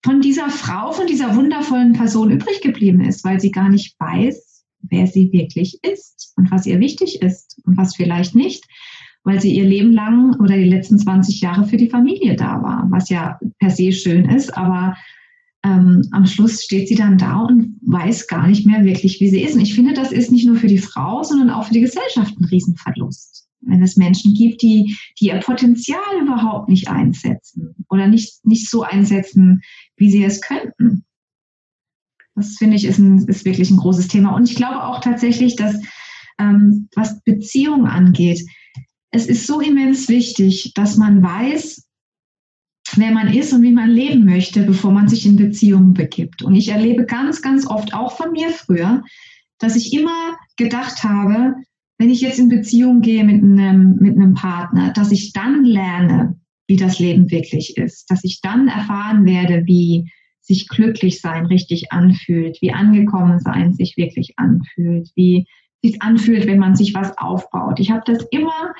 [0.04, 4.64] von dieser Frau, von dieser wundervollen Person übrig geblieben ist, weil sie gar nicht weiß,
[4.82, 8.64] wer sie wirklich ist und was ihr wichtig ist und was vielleicht nicht
[9.24, 12.86] weil sie ihr Leben lang oder die letzten 20 Jahre für die Familie da war,
[12.90, 14.96] was ja per se schön ist, aber
[15.64, 19.42] ähm, am Schluss steht sie dann da und weiß gar nicht mehr wirklich, wie sie
[19.42, 19.54] ist.
[19.54, 22.36] Und ich finde, das ist nicht nur für die Frau, sondern auch für die Gesellschaft
[22.36, 23.41] ein Riesenverlust.
[23.62, 28.82] Wenn es Menschen gibt, die, die ihr Potenzial überhaupt nicht einsetzen oder nicht, nicht so
[28.82, 29.62] einsetzen,
[29.96, 31.04] wie sie es könnten.
[32.34, 34.34] Das finde ich ist, ein, ist wirklich ein großes Thema.
[34.34, 35.76] Und ich glaube auch tatsächlich, dass
[36.38, 38.44] ähm, was Beziehungen angeht,
[39.10, 41.86] es ist so immens wichtig, dass man weiß,
[42.96, 46.42] wer man ist und wie man leben möchte, bevor man sich in Beziehungen begibt.
[46.42, 49.04] Und ich erlebe ganz, ganz oft, auch von mir früher,
[49.58, 51.54] dass ich immer gedacht habe,
[52.02, 56.36] wenn ich jetzt in Beziehung gehe mit einem, mit einem Partner, dass ich dann lerne,
[56.66, 60.10] wie das Leben wirklich ist, dass ich dann erfahren werde, wie
[60.40, 65.46] sich glücklich sein richtig anfühlt, wie angekommen sein sich wirklich anfühlt, wie
[65.80, 67.78] sich anfühlt, wenn man sich was aufbaut.
[67.78, 68.74] Ich habe das immer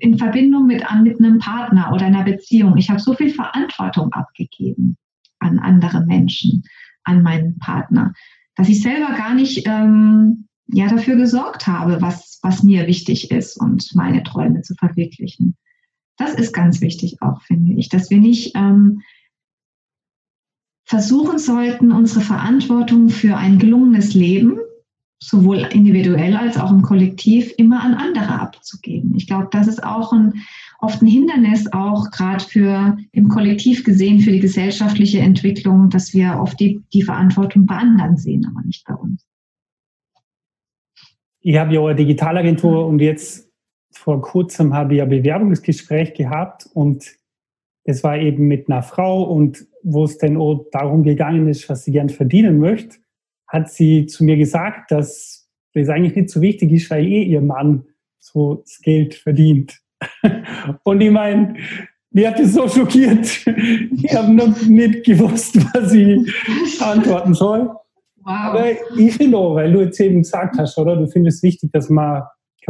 [0.00, 2.76] in Verbindung mit, mit einem Partner oder einer Beziehung.
[2.76, 4.98] Ich habe so viel Verantwortung abgegeben
[5.38, 6.62] an andere Menschen,
[7.04, 8.12] an meinen Partner,
[8.54, 13.56] dass ich selber gar nicht ähm, ja, dafür gesorgt habe, was, was mir wichtig ist
[13.56, 15.56] und meine Träume zu verwirklichen.
[16.16, 19.00] Das ist ganz wichtig auch, finde ich, dass wir nicht ähm,
[20.84, 24.58] versuchen sollten, unsere Verantwortung für ein gelungenes Leben
[25.18, 29.14] sowohl individuell als auch im Kollektiv immer an andere abzugeben.
[29.16, 30.34] Ich glaube, das ist auch ein,
[30.80, 36.38] oft ein Hindernis, auch gerade für im Kollektiv gesehen, für die gesellschaftliche Entwicklung, dass wir
[36.38, 39.24] oft die, die Verantwortung bei anderen sehen, aber nicht bei uns.
[41.44, 43.48] Ich habe ja eine Digitalagentur und jetzt
[43.92, 47.16] vor kurzem habe ich ein Bewerbungsgespräch gehabt und
[47.84, 51.84] es war eben mit einer Frau und wo es dann auch darum gegangen ist, was
[51.84, 52.96] sie gern verdienen möchte
[53.54, 57.40] hat sie zu mir gesagt, dass das eigentlich nicht so wichtig ist, weil eh ihr
[57.40, 57.84] Mann
[58.18, 59.80] so das Geld verdient.
[60.82, 61.54] Und ich meine,
[62.10, 63.46] mir hat das so schockiert.
[64.02, 67.70] Ich habe noch nicht gewusst, was ich antworten soll.
[68.24, 68.32] Wow.
[68.32, 68.66] Aber
[68.98, 70.96] ich finde auch, weil du jetzt eben gesagt hast, oder?
[70.96, 72.22] Du findest es wichtig, dass man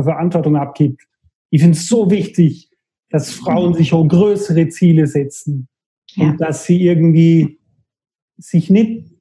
[0.03, 1.03] Verantwortung abgibt.
[1.51, 2.71] Ich finde es so wichtig,
[3.11, 5.69] dass Frauen sich auch größere Ziele setzen.
[6.15, 6.31] Ja.
[6.31, 7.61] Und dass sie irgendwie
[8.37, 9.13] sich nicht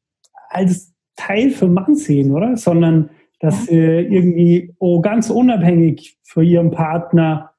[0.50, 2.58] als Teil für Mann sehen, oder?
[2.58, 7.52] Sondern dass sie irgendwie oh, ganz unabhängig für ihren Partner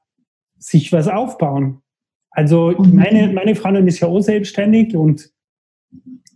[0.59, 1.83] sich was aufbauen.
[2.31, 5.31] Also meine, meine Freundin ist ja auch selbstständig und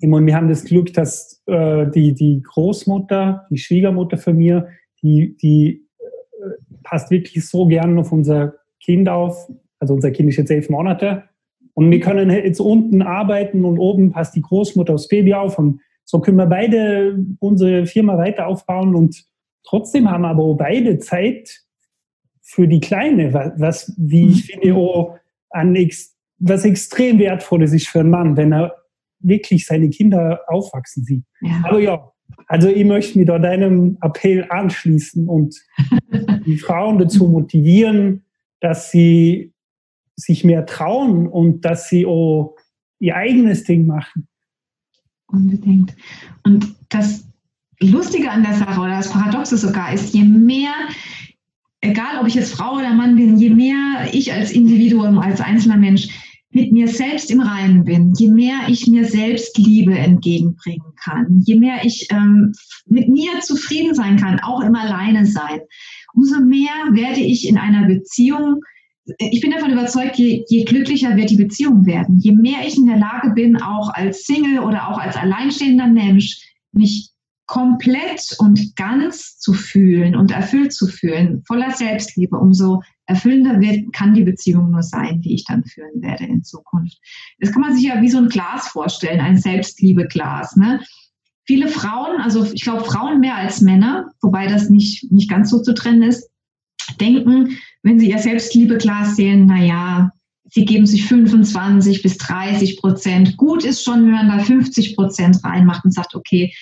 [0.06, 4.68] meine, wir haben das Glück, dass äh, die, die Großmutter, die Schwiegermutter von mir,
[5.02, 9.50] die, die äh, passt wirklich so gern auf unser Kind auf.
[9.80, 11.24] Also unser Kind ist jetzt elf Monate.
[11.74, 15.80] Und wir können jetzt unten arbeiten und oben passt die Großmutter aufs Baby auf und
[16.04, 19.26] so können wir beide unsere Firma weiter aufbauen und
[19.62, 21.60] trotzdem haben aber auch beide Zeit
[22.40, 24.60] für die Kleine, was, wie ich mhm.
[24.62, 25.18] finde, auch
[25.50, 25.76] an
[26.38, 28.74] was extrem wertvolles ist für einen Mann, wenn er
[29.20, 31.24] wirklich seine Kinder aufwachsen sieht.
[31.40, 31.62] Ja.
[31.64, 32.12] Aber ja,
[32.46, 35.56] also ich möchte mich da deinem Appell anschließen und
[36.46, 38.24] die Frauen dazu motivieren,
[38.60, 39.52] dass sie
[40.16, 42.56] sich mehr trauen und dass sie auch
[42.98, 44.28] ihr eigenes Ding machen.
[45.26, 45.94] Unbedingt.
[46.42, 47.28] Und das
[47.80, 50.72] Lustige an der Sache oder das Paradoxe sogar ist, je mehr,
[51.80, 55.76] egal ob ich jetzt Frau oder Mann bin, je mehr ich als Individuum, als einzelner
[55.76, 56.08] Mensch
[56.50, 61.56] mit mir selbst im Reinen bin, je mehr ich mir selbst Liebe entgegenbringen kann, je
[61.56, 62.52] mehr ich ähm,
[62.86, 65.60] mit mir zufrieden sein kann, auch im Alleine sein,
[66.14, 68.60] umso mehr werde ich in einer Beziehung
[69.18, 72.18] ich bin davon überzeugt, je, je, glücklicher wird die Beziehung werden.
[72.18, 76.38] Je mehr ich in der Lage bin, auch als Single oder auch als alleinstehender Mensch,
[76.72, 77.10] mich
[77.46, 84.14] komplett und ganz zu fühlen und erfüllt zu fühlen, voller Selbstliebe, umso erfüllender wird, kann
[84.14, 86.98] die Beziehung nur sein, die ich dann führen werde in Zukunft.
[87.40, 90.56] Das kann man sich ja wie so ein Glas vorstellen, ein Selbstliebeglas.
[90.56, 90.80] Ne?
[91.46, 95.62] Viele Frauen, also ich glaube Frauen mehr als Männer, wobei das nicht, nicht ganz so
[95.62, 96.30] zu trennen ist,
[97.00, 100.12] denken, wenn Sie Ihr Selbstliebeglas sehen, naja,
[100.50, 103.36] Sie geben sich 25 bis 30 Prozent.
[103.36, 106.52] Gut ist schon, wenn man da 50 Prozent reinmacht und sagt, okay,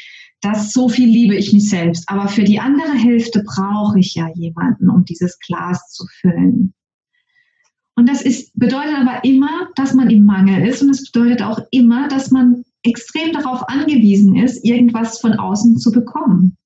[0.40, 2.09] das so viel liebe ich mich selbst.
[2.09, 6.75] Aber für die andere Hälfte brauche ich ja jemanden, um dieses Glas zu füllen.
[7.94, 11.61] Und das ist, bedeutet aber immer, dass man im Mangel ist und es bedeutet auch
[11.70, 16.57] immer, dass man extrem darauf angewiesen ist, irgendwas von außen zu bekommen.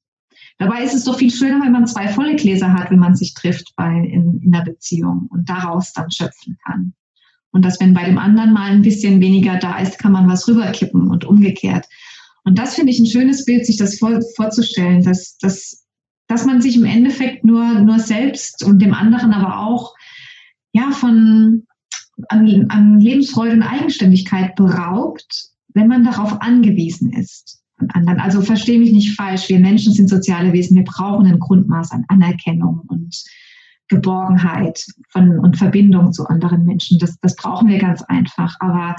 [0.58, 3.32] Dabei ist es doch viel schöner, wenn man zwei volle Gläser hat, wenn man sich
[3.32, 6.92] trifft bei, in, in einer Beziehung und daraus dann schöpfen kann.
[7.52, 10.46] Und dass, wenn bei dem anderen mal ein bisschen weniger da ist, kann man was
[10.46, 11.86] rüberkippen und umgekehrt.
[12.50, 15.86] Und das finde ich ein schönes Bild, sich das vor, vorzustellen, dass, dass,
[16.26, 19.94] dass man sich im Endeffekt nur, nur selbst und dem anderen aber auch
[20.72, 21.64] ja, von,
[22.28, 27.60] an, an Lebensfreude und Eigenständigkeit beraubt, wenn man darauf angewiesen ist
[27.94, 28.18] anderen.
[28.18, 32.04] Also verstehe mich nicht falsch, wir Menschen sind soziale Wesen, wir brauchen ein Grundmaß an
[32.08, 33.16] Anerkennung und
[33.86, 36.98] Geborgenheit von, und Verbindung zu anderen Menschen.
[36.98, 38.56] Das, das brauchen wir ganz einfach.
[38.58, 38.96] Aber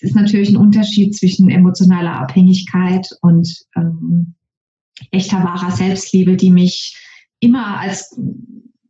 [0.00, 4.34] es ist natürlich ein Unterschied zwischen emotionaler Abhängigkeit und ähm,
[5.10, 6.96] echter wahrer Selbstliebe, die mich
[7.40, 8.16] immer als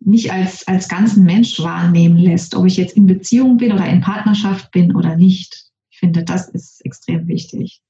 [0.00, 4.00] mich als, als ganzen Mensch wahrnehmen lässt, ob ich jetzt in Beziehung bin oder in
[4.00, 5.70] Partnerschaft bin oder nicht.
[5.90, 7.82] Ich finde, das ist extrem wichtig.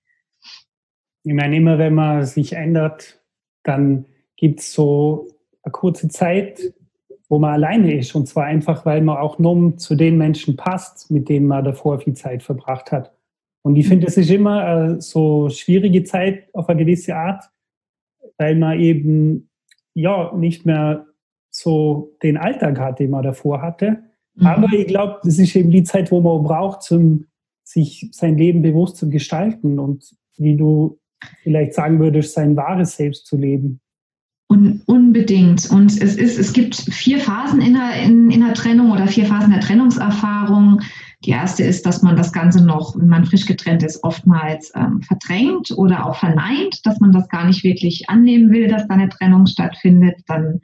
[1.22, 3.20] Ich meine, immer wenn man sich ändert,
[3.62, 5.28] dann gibt es so
[5.62, 6.72] eine kurze Zeit,
[7.28, 8.14] wo man alleine ist.
[8.14, 12.00] Und zwar einfach, weil man auch nur zu den Menschen passt, mit denen man davor
[12.00, 13.12] viel Zeit verbracht hat.
[13.62, 17.44] Und ich finde, es ist immer eine so schwierige Zeit auf eine gewisse Art,
[18.38, 19.50] weil man eben
[19.94, 21.06] ja nicht mehr
[21.50, 23.98] so den Alltag hat, den man davor hatte.
[24.36, 24.46] Mhm.
[24.46, 27.26] Aber ich glaube, das ist eben die Zeit, wo man braucht, zum
[27.64, 30.98] sich sein Leben bewusst zu gestalten und wie du
[31.42, 33.80] vielleicht sagen würdest, sein wahres Selbst zu leben.
[34.48, 35.70] Un unbedingt.
[35.70, 39.26] Und es, ist, es gibt vier Phasen in der, in, in der Trennung oder vier
[39.26, 40.80] Phasen der Trennungserfahrung.
[41.24, 45.02] Die erste ist, dass man das Ganze noch, wenn man frisch getrennt ist, oftmals ähm,
[45.02, 49.08] verdrängt oder auch verneint, dass man das gar nicht wirklich annehmen will, dass da eine
[49.08, 50.16] Trennung stattfindet.
[50.26, 50.61] Dann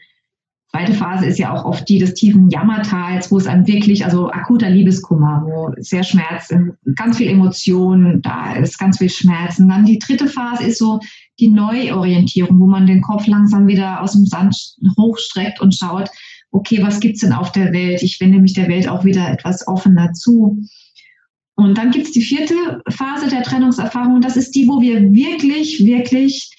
[0.75, 4.29] zweite Phase ist ja auch oft die des tiefen Jammertals, wo es einem wirklich, also
[4.31, 6.53] akuter Liebeskummer, wo sehr Schmerz,
[6.97, 9.69] ganz viel Emotionen da ist, ganz viel Schmerzen.
[9.69, 10.99] Dann die dritte Phase ist so
[11.39, 14.57] die Neuorientierung, wo man den Kopf langsam wieder aus dem Sand
[14.99, 16.11] hochstreckt und schaut,
[16.51, 18.03] okay, was gibt's denn auf der Welt?
[18.03, 20.59] Ich wende mich der Welt auch wieder etwas offener zu.
[21.55, 24.21] Und dann gibt's die vierte Phase der Trennungserfahrung.
[24.21, 26.51] Das ist die, wo wir wirklich, wirklich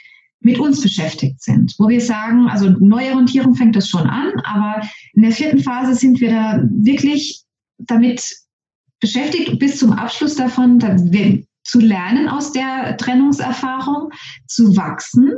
[0.45, 5.23] mit uns beschäftigt sind, wo wir sagen, also Neuorientierung fängt das schon an, aber in
[5.23, 7.43] der vierten Phase sind wir da wirklich
[7.79, 8.23] damit
[8.99, 10.79] beschäftigt, bis zum Abschluss davon
[11.63, 14.12] zu lernen aus der Trennungserfahrung,
[14.45, 15.31] zu wachsen,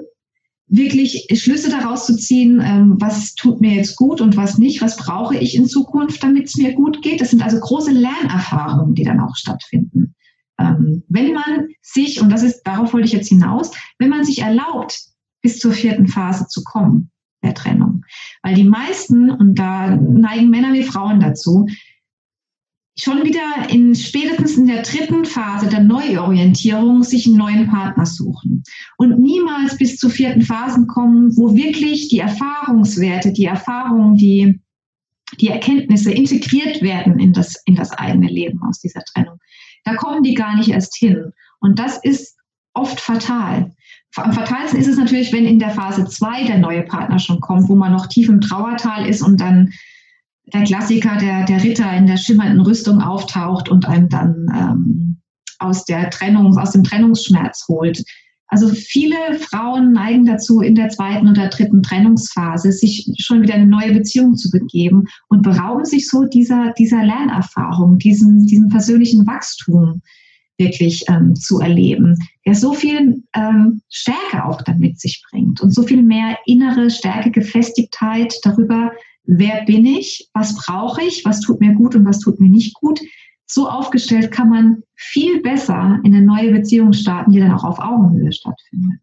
[0.67, 4.97] wirklich Schlüsse daraus zu ziehen, ähm, was tut mir jetzt gut und was nicht, was
[4.97, 7.21] brauche ich in Zukunft, damit es mir gut geht.
[7.21, 10.16] Das sind also große Lernerfahrungen, die dann auch stattfinden
[10.59, 14.41] ähm, wenn man sich, und das ist, darauf wollte ich jetzt hinaus, wenn man sich
[14.41, 14.99] erlaubt,
[15.41, 17.11] bis zur vierten Phase zu kommen,
[17.43, 18.03] der Trennung.
[18.41, 21.67] Weil die meisten, und da neigen Männer wie Frauen dazu,
[22.99, 28.63] schon wieder in spätestens in der dritten Phase der Neuorientierung sich einen neuen Partner suchen
[28.97, 34.59] und niemals bis zur vierten Phase kommen, wo wirklich die Erfahrungswerte, die Erfahrungen, die,
[35.39, 39.37] die Erkenntnisse integriert werden in das, in das eigene Leben aus dieser Trennung.
[39.87, 41.31] Da kommen die gar nicht erst hin.
[41.61, 42.35] Und das ist
[42.73, 43.71] oft fatal.
[44.17, 47.69] Am fatalsten ist es natürlich, wenn in der Phase 2 der neue Partner schon kommt,
[47.69, 49.71] wo man noch tief im Trauertal ist und dann
[50.53, 55.21] der Klassiker, der, der Ritter in der schimmernden Rüstung auftaucht und einem dann ähm,
[55.59, 58.03] aus der Trennung, aus dem Trennungsschmerz holt.
[58.47, 63.67] Also viele Frauen neigen dazu, in der zweiten oder dritten Trennungsphase sich schon wieder eine
[63.67, 70.01] neue Beziehung zu begeben und berauben sich so dieser, dieser Lernerfahrung, diesem, diesem persönlichen Wachstum
[70.57, 75.71] wirklich ähm, zu erleben, der so viel ähm, Stärke auch dann mit sich bringt und
[75.71, 78.91] so viel mehr innere Stärke, Gefestigtheit darüber,
[79.25, 82.73] wer bin ich, was brauche ich, was tut mir gut und was tut mir nicht
[82.75, 82.99] gut,
[83.47, 87.79] so aufgestellt kann man viel besser in eine neue Beziehung starten, die dann auch auf
[87.79, 88.99] Augenhöhe stattfindet.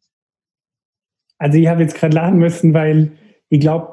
[1.39, 3.13] Also ich habe jetzt gerade lachen müssen, weil
[3.49, 3.89] ich glaube,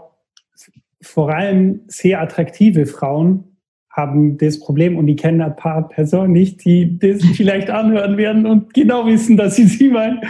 [1.01, 3.57] vor allem sehr attraktive Frauen
[3.89, 8.45] haben das Problem und ich kenne ein paar Personen nicht, die das vielleicht anhören werden
[8.45, 10.21] und genau wissen, dass sie sie meinen.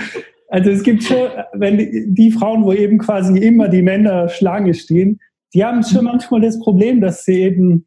[0.49, 4.73] Also es gibt schon, wenn die, die Frauen, wo eben quasi immer die Männer Schlange
[4.73, 5.19] stehen,
[5.53, 7.85] die haben schon manchmal das Problem, dass sie eben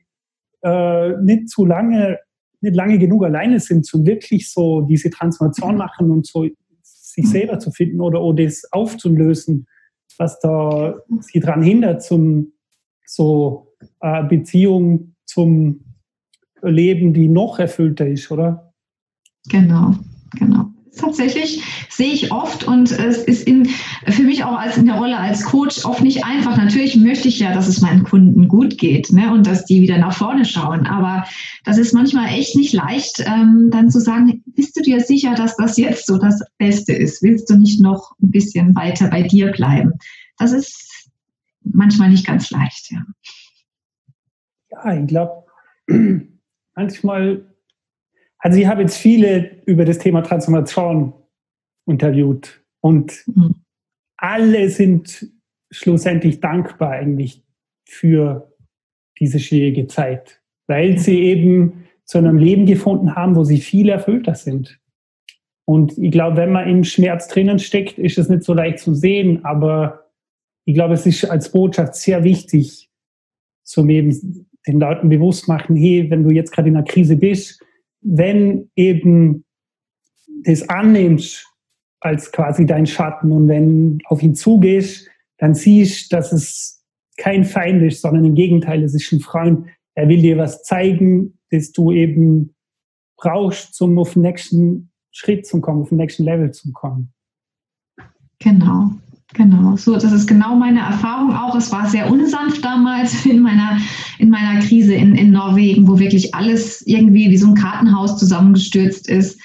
[0.63, 2.19] äh, nicht zu lange,
[2.65, 6.47] nicht lange genug alleine sind, zu wirklich so diese Transformation machen und so
[6.83, 9.67] sich selber zu finden oder, oder das aufzulösen,
[10.19, 12.53] was da sie daran hindert, zum
[13.07, 15.85] so äh, Beziehung zum
[16.63, 18.73] Leben, die noch erfüllter ist, oder?
[19.49, 19.95] Genau,
[20.39, 20.74] genau.
[20.97, 23.67] Tatsächlich sehe ich oft und es ist in,
[24.07, 26.57] für mich auch als in der Rolle als Coach oft nicht einfach.
[26.57, 29.99] Natürlich möchte ich ja, dass es meinen Kunden gut geht ne, und dass die wieder
[29.99, 30.87] nach vorne schauen.
[30.87, 31.25] Aber
[31.65, 35.57] das ist manchmal echt nicht leicht, ähm, dann zu sagen, bist du dir sicher, dass
[35.57, 37.23] das jetzt so das Beste ist?
[37.23, 39.93] Willst du nicht noch ein bisschen weiter bei dir bleiben?
[40.39, 41.11] Das ist
[41.63, 43.03] manchmal nicht ganz leicht, ja.
[44.71, 45.45] Ja, ich glaube,
[46.75, 47.54] manchmal
[48.45, 51.15] also ich habe jetzt viele über das Thema Transformation
[51.87, 53.55] interviewt und mhm.
[54.19, 55.31] alle sind
[55.71, 57.43] schlussendlich dankbar eigentlich
[57.89, 58.53] für
[59.19, 64.35] diese schwierige Zeit, weil sie eben zu einem Leben gefunden haben, wo sie viel erfüllter
[64.35, 64.79] sind.
[65.67, 68.95] Und ich glaube, wenn man im Schmerz drinnen steckt, ist es nicht so leicht zu
[68.95, 70.11] sehen, aber
[70.67, 72.91] ich glaube, es ist als Botschaft sehr wichtig,
[73.63, 77.65] zum eben den Leuten bewusst machen, hey, wenn du jetzt gerade in einer Krise bist,
[78.05, 79.45] wenn eben
[80.45, 81.47] das annimmst
[82.01, 86.85] als quasi dein Schatten und wenn auf ihn zugehst, dann siehst, dass es
[87.17, 89.67] kein Feind ist, sondern im Gegenteil, es ist ein Freund.
[89.95, 92.55] Er will dir was zeigen, das du eben
[93.17, 97.13] brauchst, um auf den nächsten Schritt zu kommen, auf den nächsten Level zu kommen.
[98.39, 98.91] Genau.
[99.35, 101.57] Genau, so, das ist genau meine Erfahrung auch.
[101.57, 103.79] Es war sehr unsanft damals in meiner,
[104.19, 109.09] in meiner Krise in, in Norwegen, wo wirklich alles irgendwie wie so ein Kartenhaus zusammengestürzt
[109.09, 109.41] ist.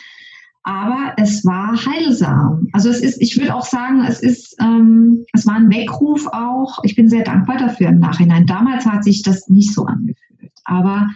[0.62, 2.68] Aber es war heilsam.
[2.72, 6.84] Also es ist, ich würde auch sagen, es ist, ähm, es war ein Weckruf auch.
[6.84, 8.46] Ich bin sehr dankbar dafür im Nachhinein.
[8.46, 10.52] Damals hat sich das nicht so angefühlt.
[10.66, 11.08] Aber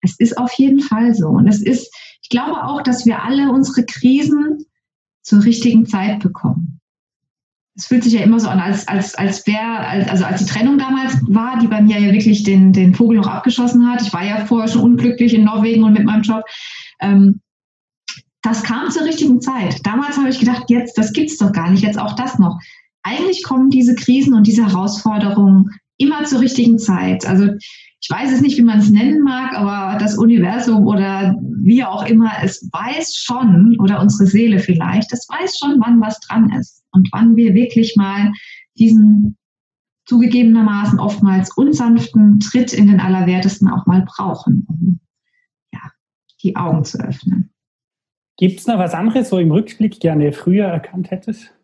[0.00, 1.28] es ist auf jeden Fall so.
[1.28, 4.64] Und es ist, ich glaube auch, dass wir alle unsere Krisen
[5.20, 6.80] zur richtigen Zeit bekommen
[7.74, 10.78] es fühlt sich ja immer so an, als, als, als wäre, also als die Trennung
[10.78, 14.02] damals war, die bei mir ja wirklich den, den Vogel noch abgeschossen hat.
[14.02, 16.44] Ich war ja vorher schon unglücklich in Norwegen und mit meinem Job.
[17.00, 17.40] Ähm,
[18.42, 19.86] das kam zur richtigen Zeit.
[19.86, 22.58] Damals habe ich gedacht, jetzt, das gibt's doch gar nicht, jetzt auch das noch.
[23.02, 27.24] Eigentlich kommen diese Krisen und diese Herausforderungen immer zur richtigen Zeit.
[27.24, 27.48] Also
[28.02, 32.04] ich weiß es nicht, wie man es nennen mag, aber das Universum oder wie auch
[32.04, 36.82] immer, es weiß schon, oder unsere Seele vielleicht, es weiß schon, wann was dran ist
[36.90, 38.32] und wann wir wirklich mal
[38.76, 39.36] diesen
[40.06, 45.00] zugegebenermaßen oftmals unsanften Tritt in den Allerwertesten auch mal brauchen, um
[45.72, 45.92] ja,
[46.42, 47.50] die Augen zu öffnen.
[48.36, 51.54] Gibt es noch was anderes, so im Rückblick gerne früher erkannt hättest?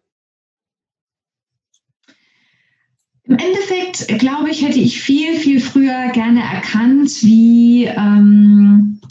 [3.28, 9.02] Im Endeffekt, glaube ich, hätte ich viel, viel früher gerne erkannt, wie ähm,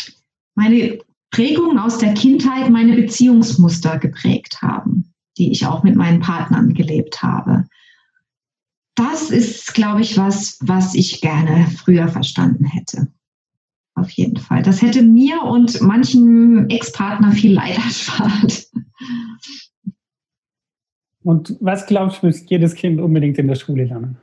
[0.55, 0.97] meine
[1.30, 7.22] Prägungen aus der Kindheit meine Beziehungsmuster geprägt haben, die ich auch mit meinen Partnern gelebt
[7.22, 7.65] habe.
[8.95, 13.09] Das ist, glaube ich, was, was ich gerne früher verstanden hätte.
[13.93, 14.63] Auf jeden Fall.
[14.63, 18.65] Das hätte mir und manchen Ex-Partner viel Leid erspart.
[21.28, 24.15] Und was glaubst du, müsste jedes Kind unbedingt in der Schule lernen?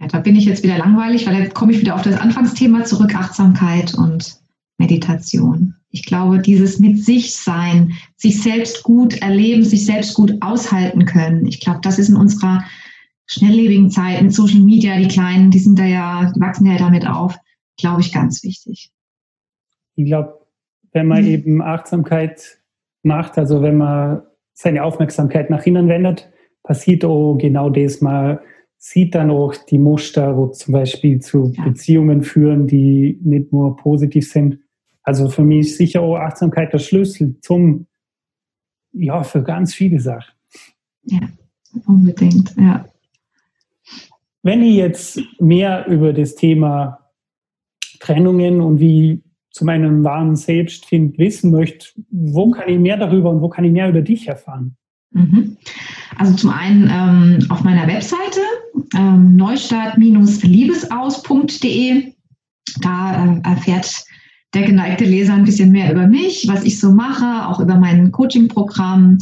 [0.00, 2.84] Ja, da bin ich jetzt wieder langweilig, weil da komme ich wieder auf das Anfangsthema
[2.84, 4.40] zurück, Achtsamkeit und
[4.76, 5.76] Meditation.
[5.90, 11.46] Ich glaube, dieses mit sich sein, sich selbst gut erleben, sich selbst gut aushalten können.
[11.46, 12.64] Ich glaube, das ist in unserer
[13.26, 17.06] schnelllebigen Zeit mit Social Media, die Kleinen, die sind da ja, die wachsen ja damit
[17.06, 17.38] auf,
[17.76, 18.90] glaube ich, ganz wichtig.
[19.94, 20.44] Ich glaube,
[20.90, 21.28] wenn man mhm.
[21.28, 22.58] eben Achtsamkeit
[23.04, 24.22] macht, also wenn man
[24.60, 26.30] seine Aufmerksamkeit nach innen wendet,
[26.62, 28.02] passiert auch genau das.
[28.02, 28.40] Man
[28.76, 31.64] sieht dann auch die Muster, wo zum Beispiel zu ja.
[31.64, 34.58] Beziehungen führen, die nicht nur positiv sind.
[35.02, 37.86] Also für mich ist sicher auch Achtsamkeit der Schlüssel zum,
[38.92, 40.34] ja, für ganz viele Sachen.
[41.04, 41.20] Ja,
[41.86, 42.84] unbedingt, ja.
[44.42, 47.10] Wenn ich jetzt mehr über das Thema
[47.98, 53.40] Trennungen und wie zu meinem wahren Selbstfind wissen möchte, wo kann ich mehr darüber und
[53.40, 54.76] wo kann ich mehr über dich erfahren?
[55.12, 55.56] Mhm.
[56.16, 58.40] Also zum einen ähm, auf meiner Webseite
[58.94, 62.12] ähm, neustart-liebesaus.de.
[62.80, 64.04] Da äh, erfährt
[64.54, 68.10] der geneigte Leser ein bisschen mehr über mich, was ich so mache, auch über mein
[68.12, 69.18] Coaching-Programm,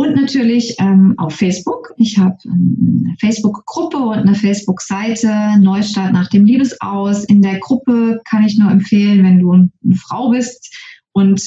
[0.00, 1.92] und natürlich ähm, auf Facebook.
[1.98, 7.24] Ich habe eine Facebook-Gruppe und eine Facebook-Seite, Neustart nach dem Liebesaus.
[7.24, 10.74] In der Gruppe kann ich nur empfehlen, wenn du eine Frau bist
[11.12, 11.42] und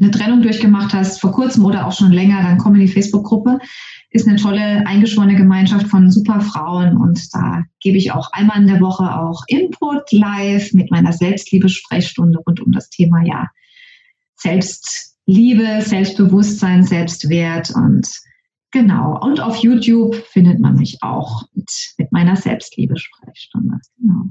[0.00, 3.58] eine Trennung durchgemacht hast, vor kurzem oder auch schon länger, dann komm in die Facebook-Gruppe.
[4.08, 8.68] Ist eine tolle, eingeschworene Gemeinschaft von super Frauen und da gebe ich auch einmal in
[8.68, 13.48] der Woche auch Input live mit meiner Selbstliebe-Sprechstunde rund um das Thema, ja,
[14.34, 18.06] Selbst Liebe, Selbstbewusstsein, Selbstwert und
[18.70, 19.18] genau.
[19.22, 23.78] Und auf YouTube findet man mich auch mit, mit meiner Selbstliebe-Sprechstunde.
[23.98, 24.26] Genau.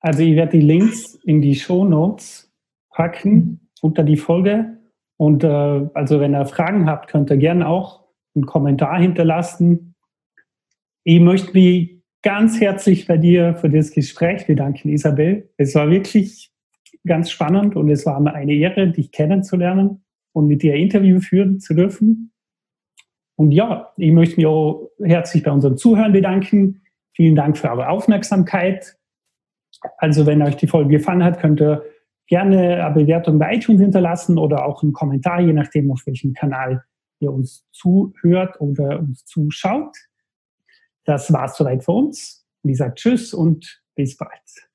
[0.00, 2.52] Also ich werde die Links in die Show Notes
[2.90, 4.78] packen unter die Folge
[5.16, 9.94] Und äh, also wenn ihr Fragen habt, könnt ihr gerne auch einen Kommentar hinterlassen.
[11.04, 15.48] Ich möchte mich ganz herzlich bei dir für das Gespräch bedanken, Isabel.
[15.56, 16.50] Es war wirklich
[17.06, 20.02] ganz spannend und es war mir eine Ehre, dich kennenzulernen
[20.36, 22.30] und mit dir ein Interview führen zu dürfen.
[23.36, 26.82] Und ja, ich möchte mich auch herzlich bei unseren Zuhörern bedanken.
[27.14, 28.98] Vielen Dank für eure Aufmerksamkeit.
[29.96, 31.82] Also wenn euch die Folge gefallen hat, könnt ihr
[32.26, 36.84] gerne eine Bewertung bei iTunes hinterlassen oder auch einen Kommentar, je nachdem, auf welchem Kanal
[37.18, 39.96] ihr uns zuhört oder uns zuschaut.
[41.04, 42.46] Das war's soweit für uns.
[42.62, 44.65] Sage Tschüss und bis bald.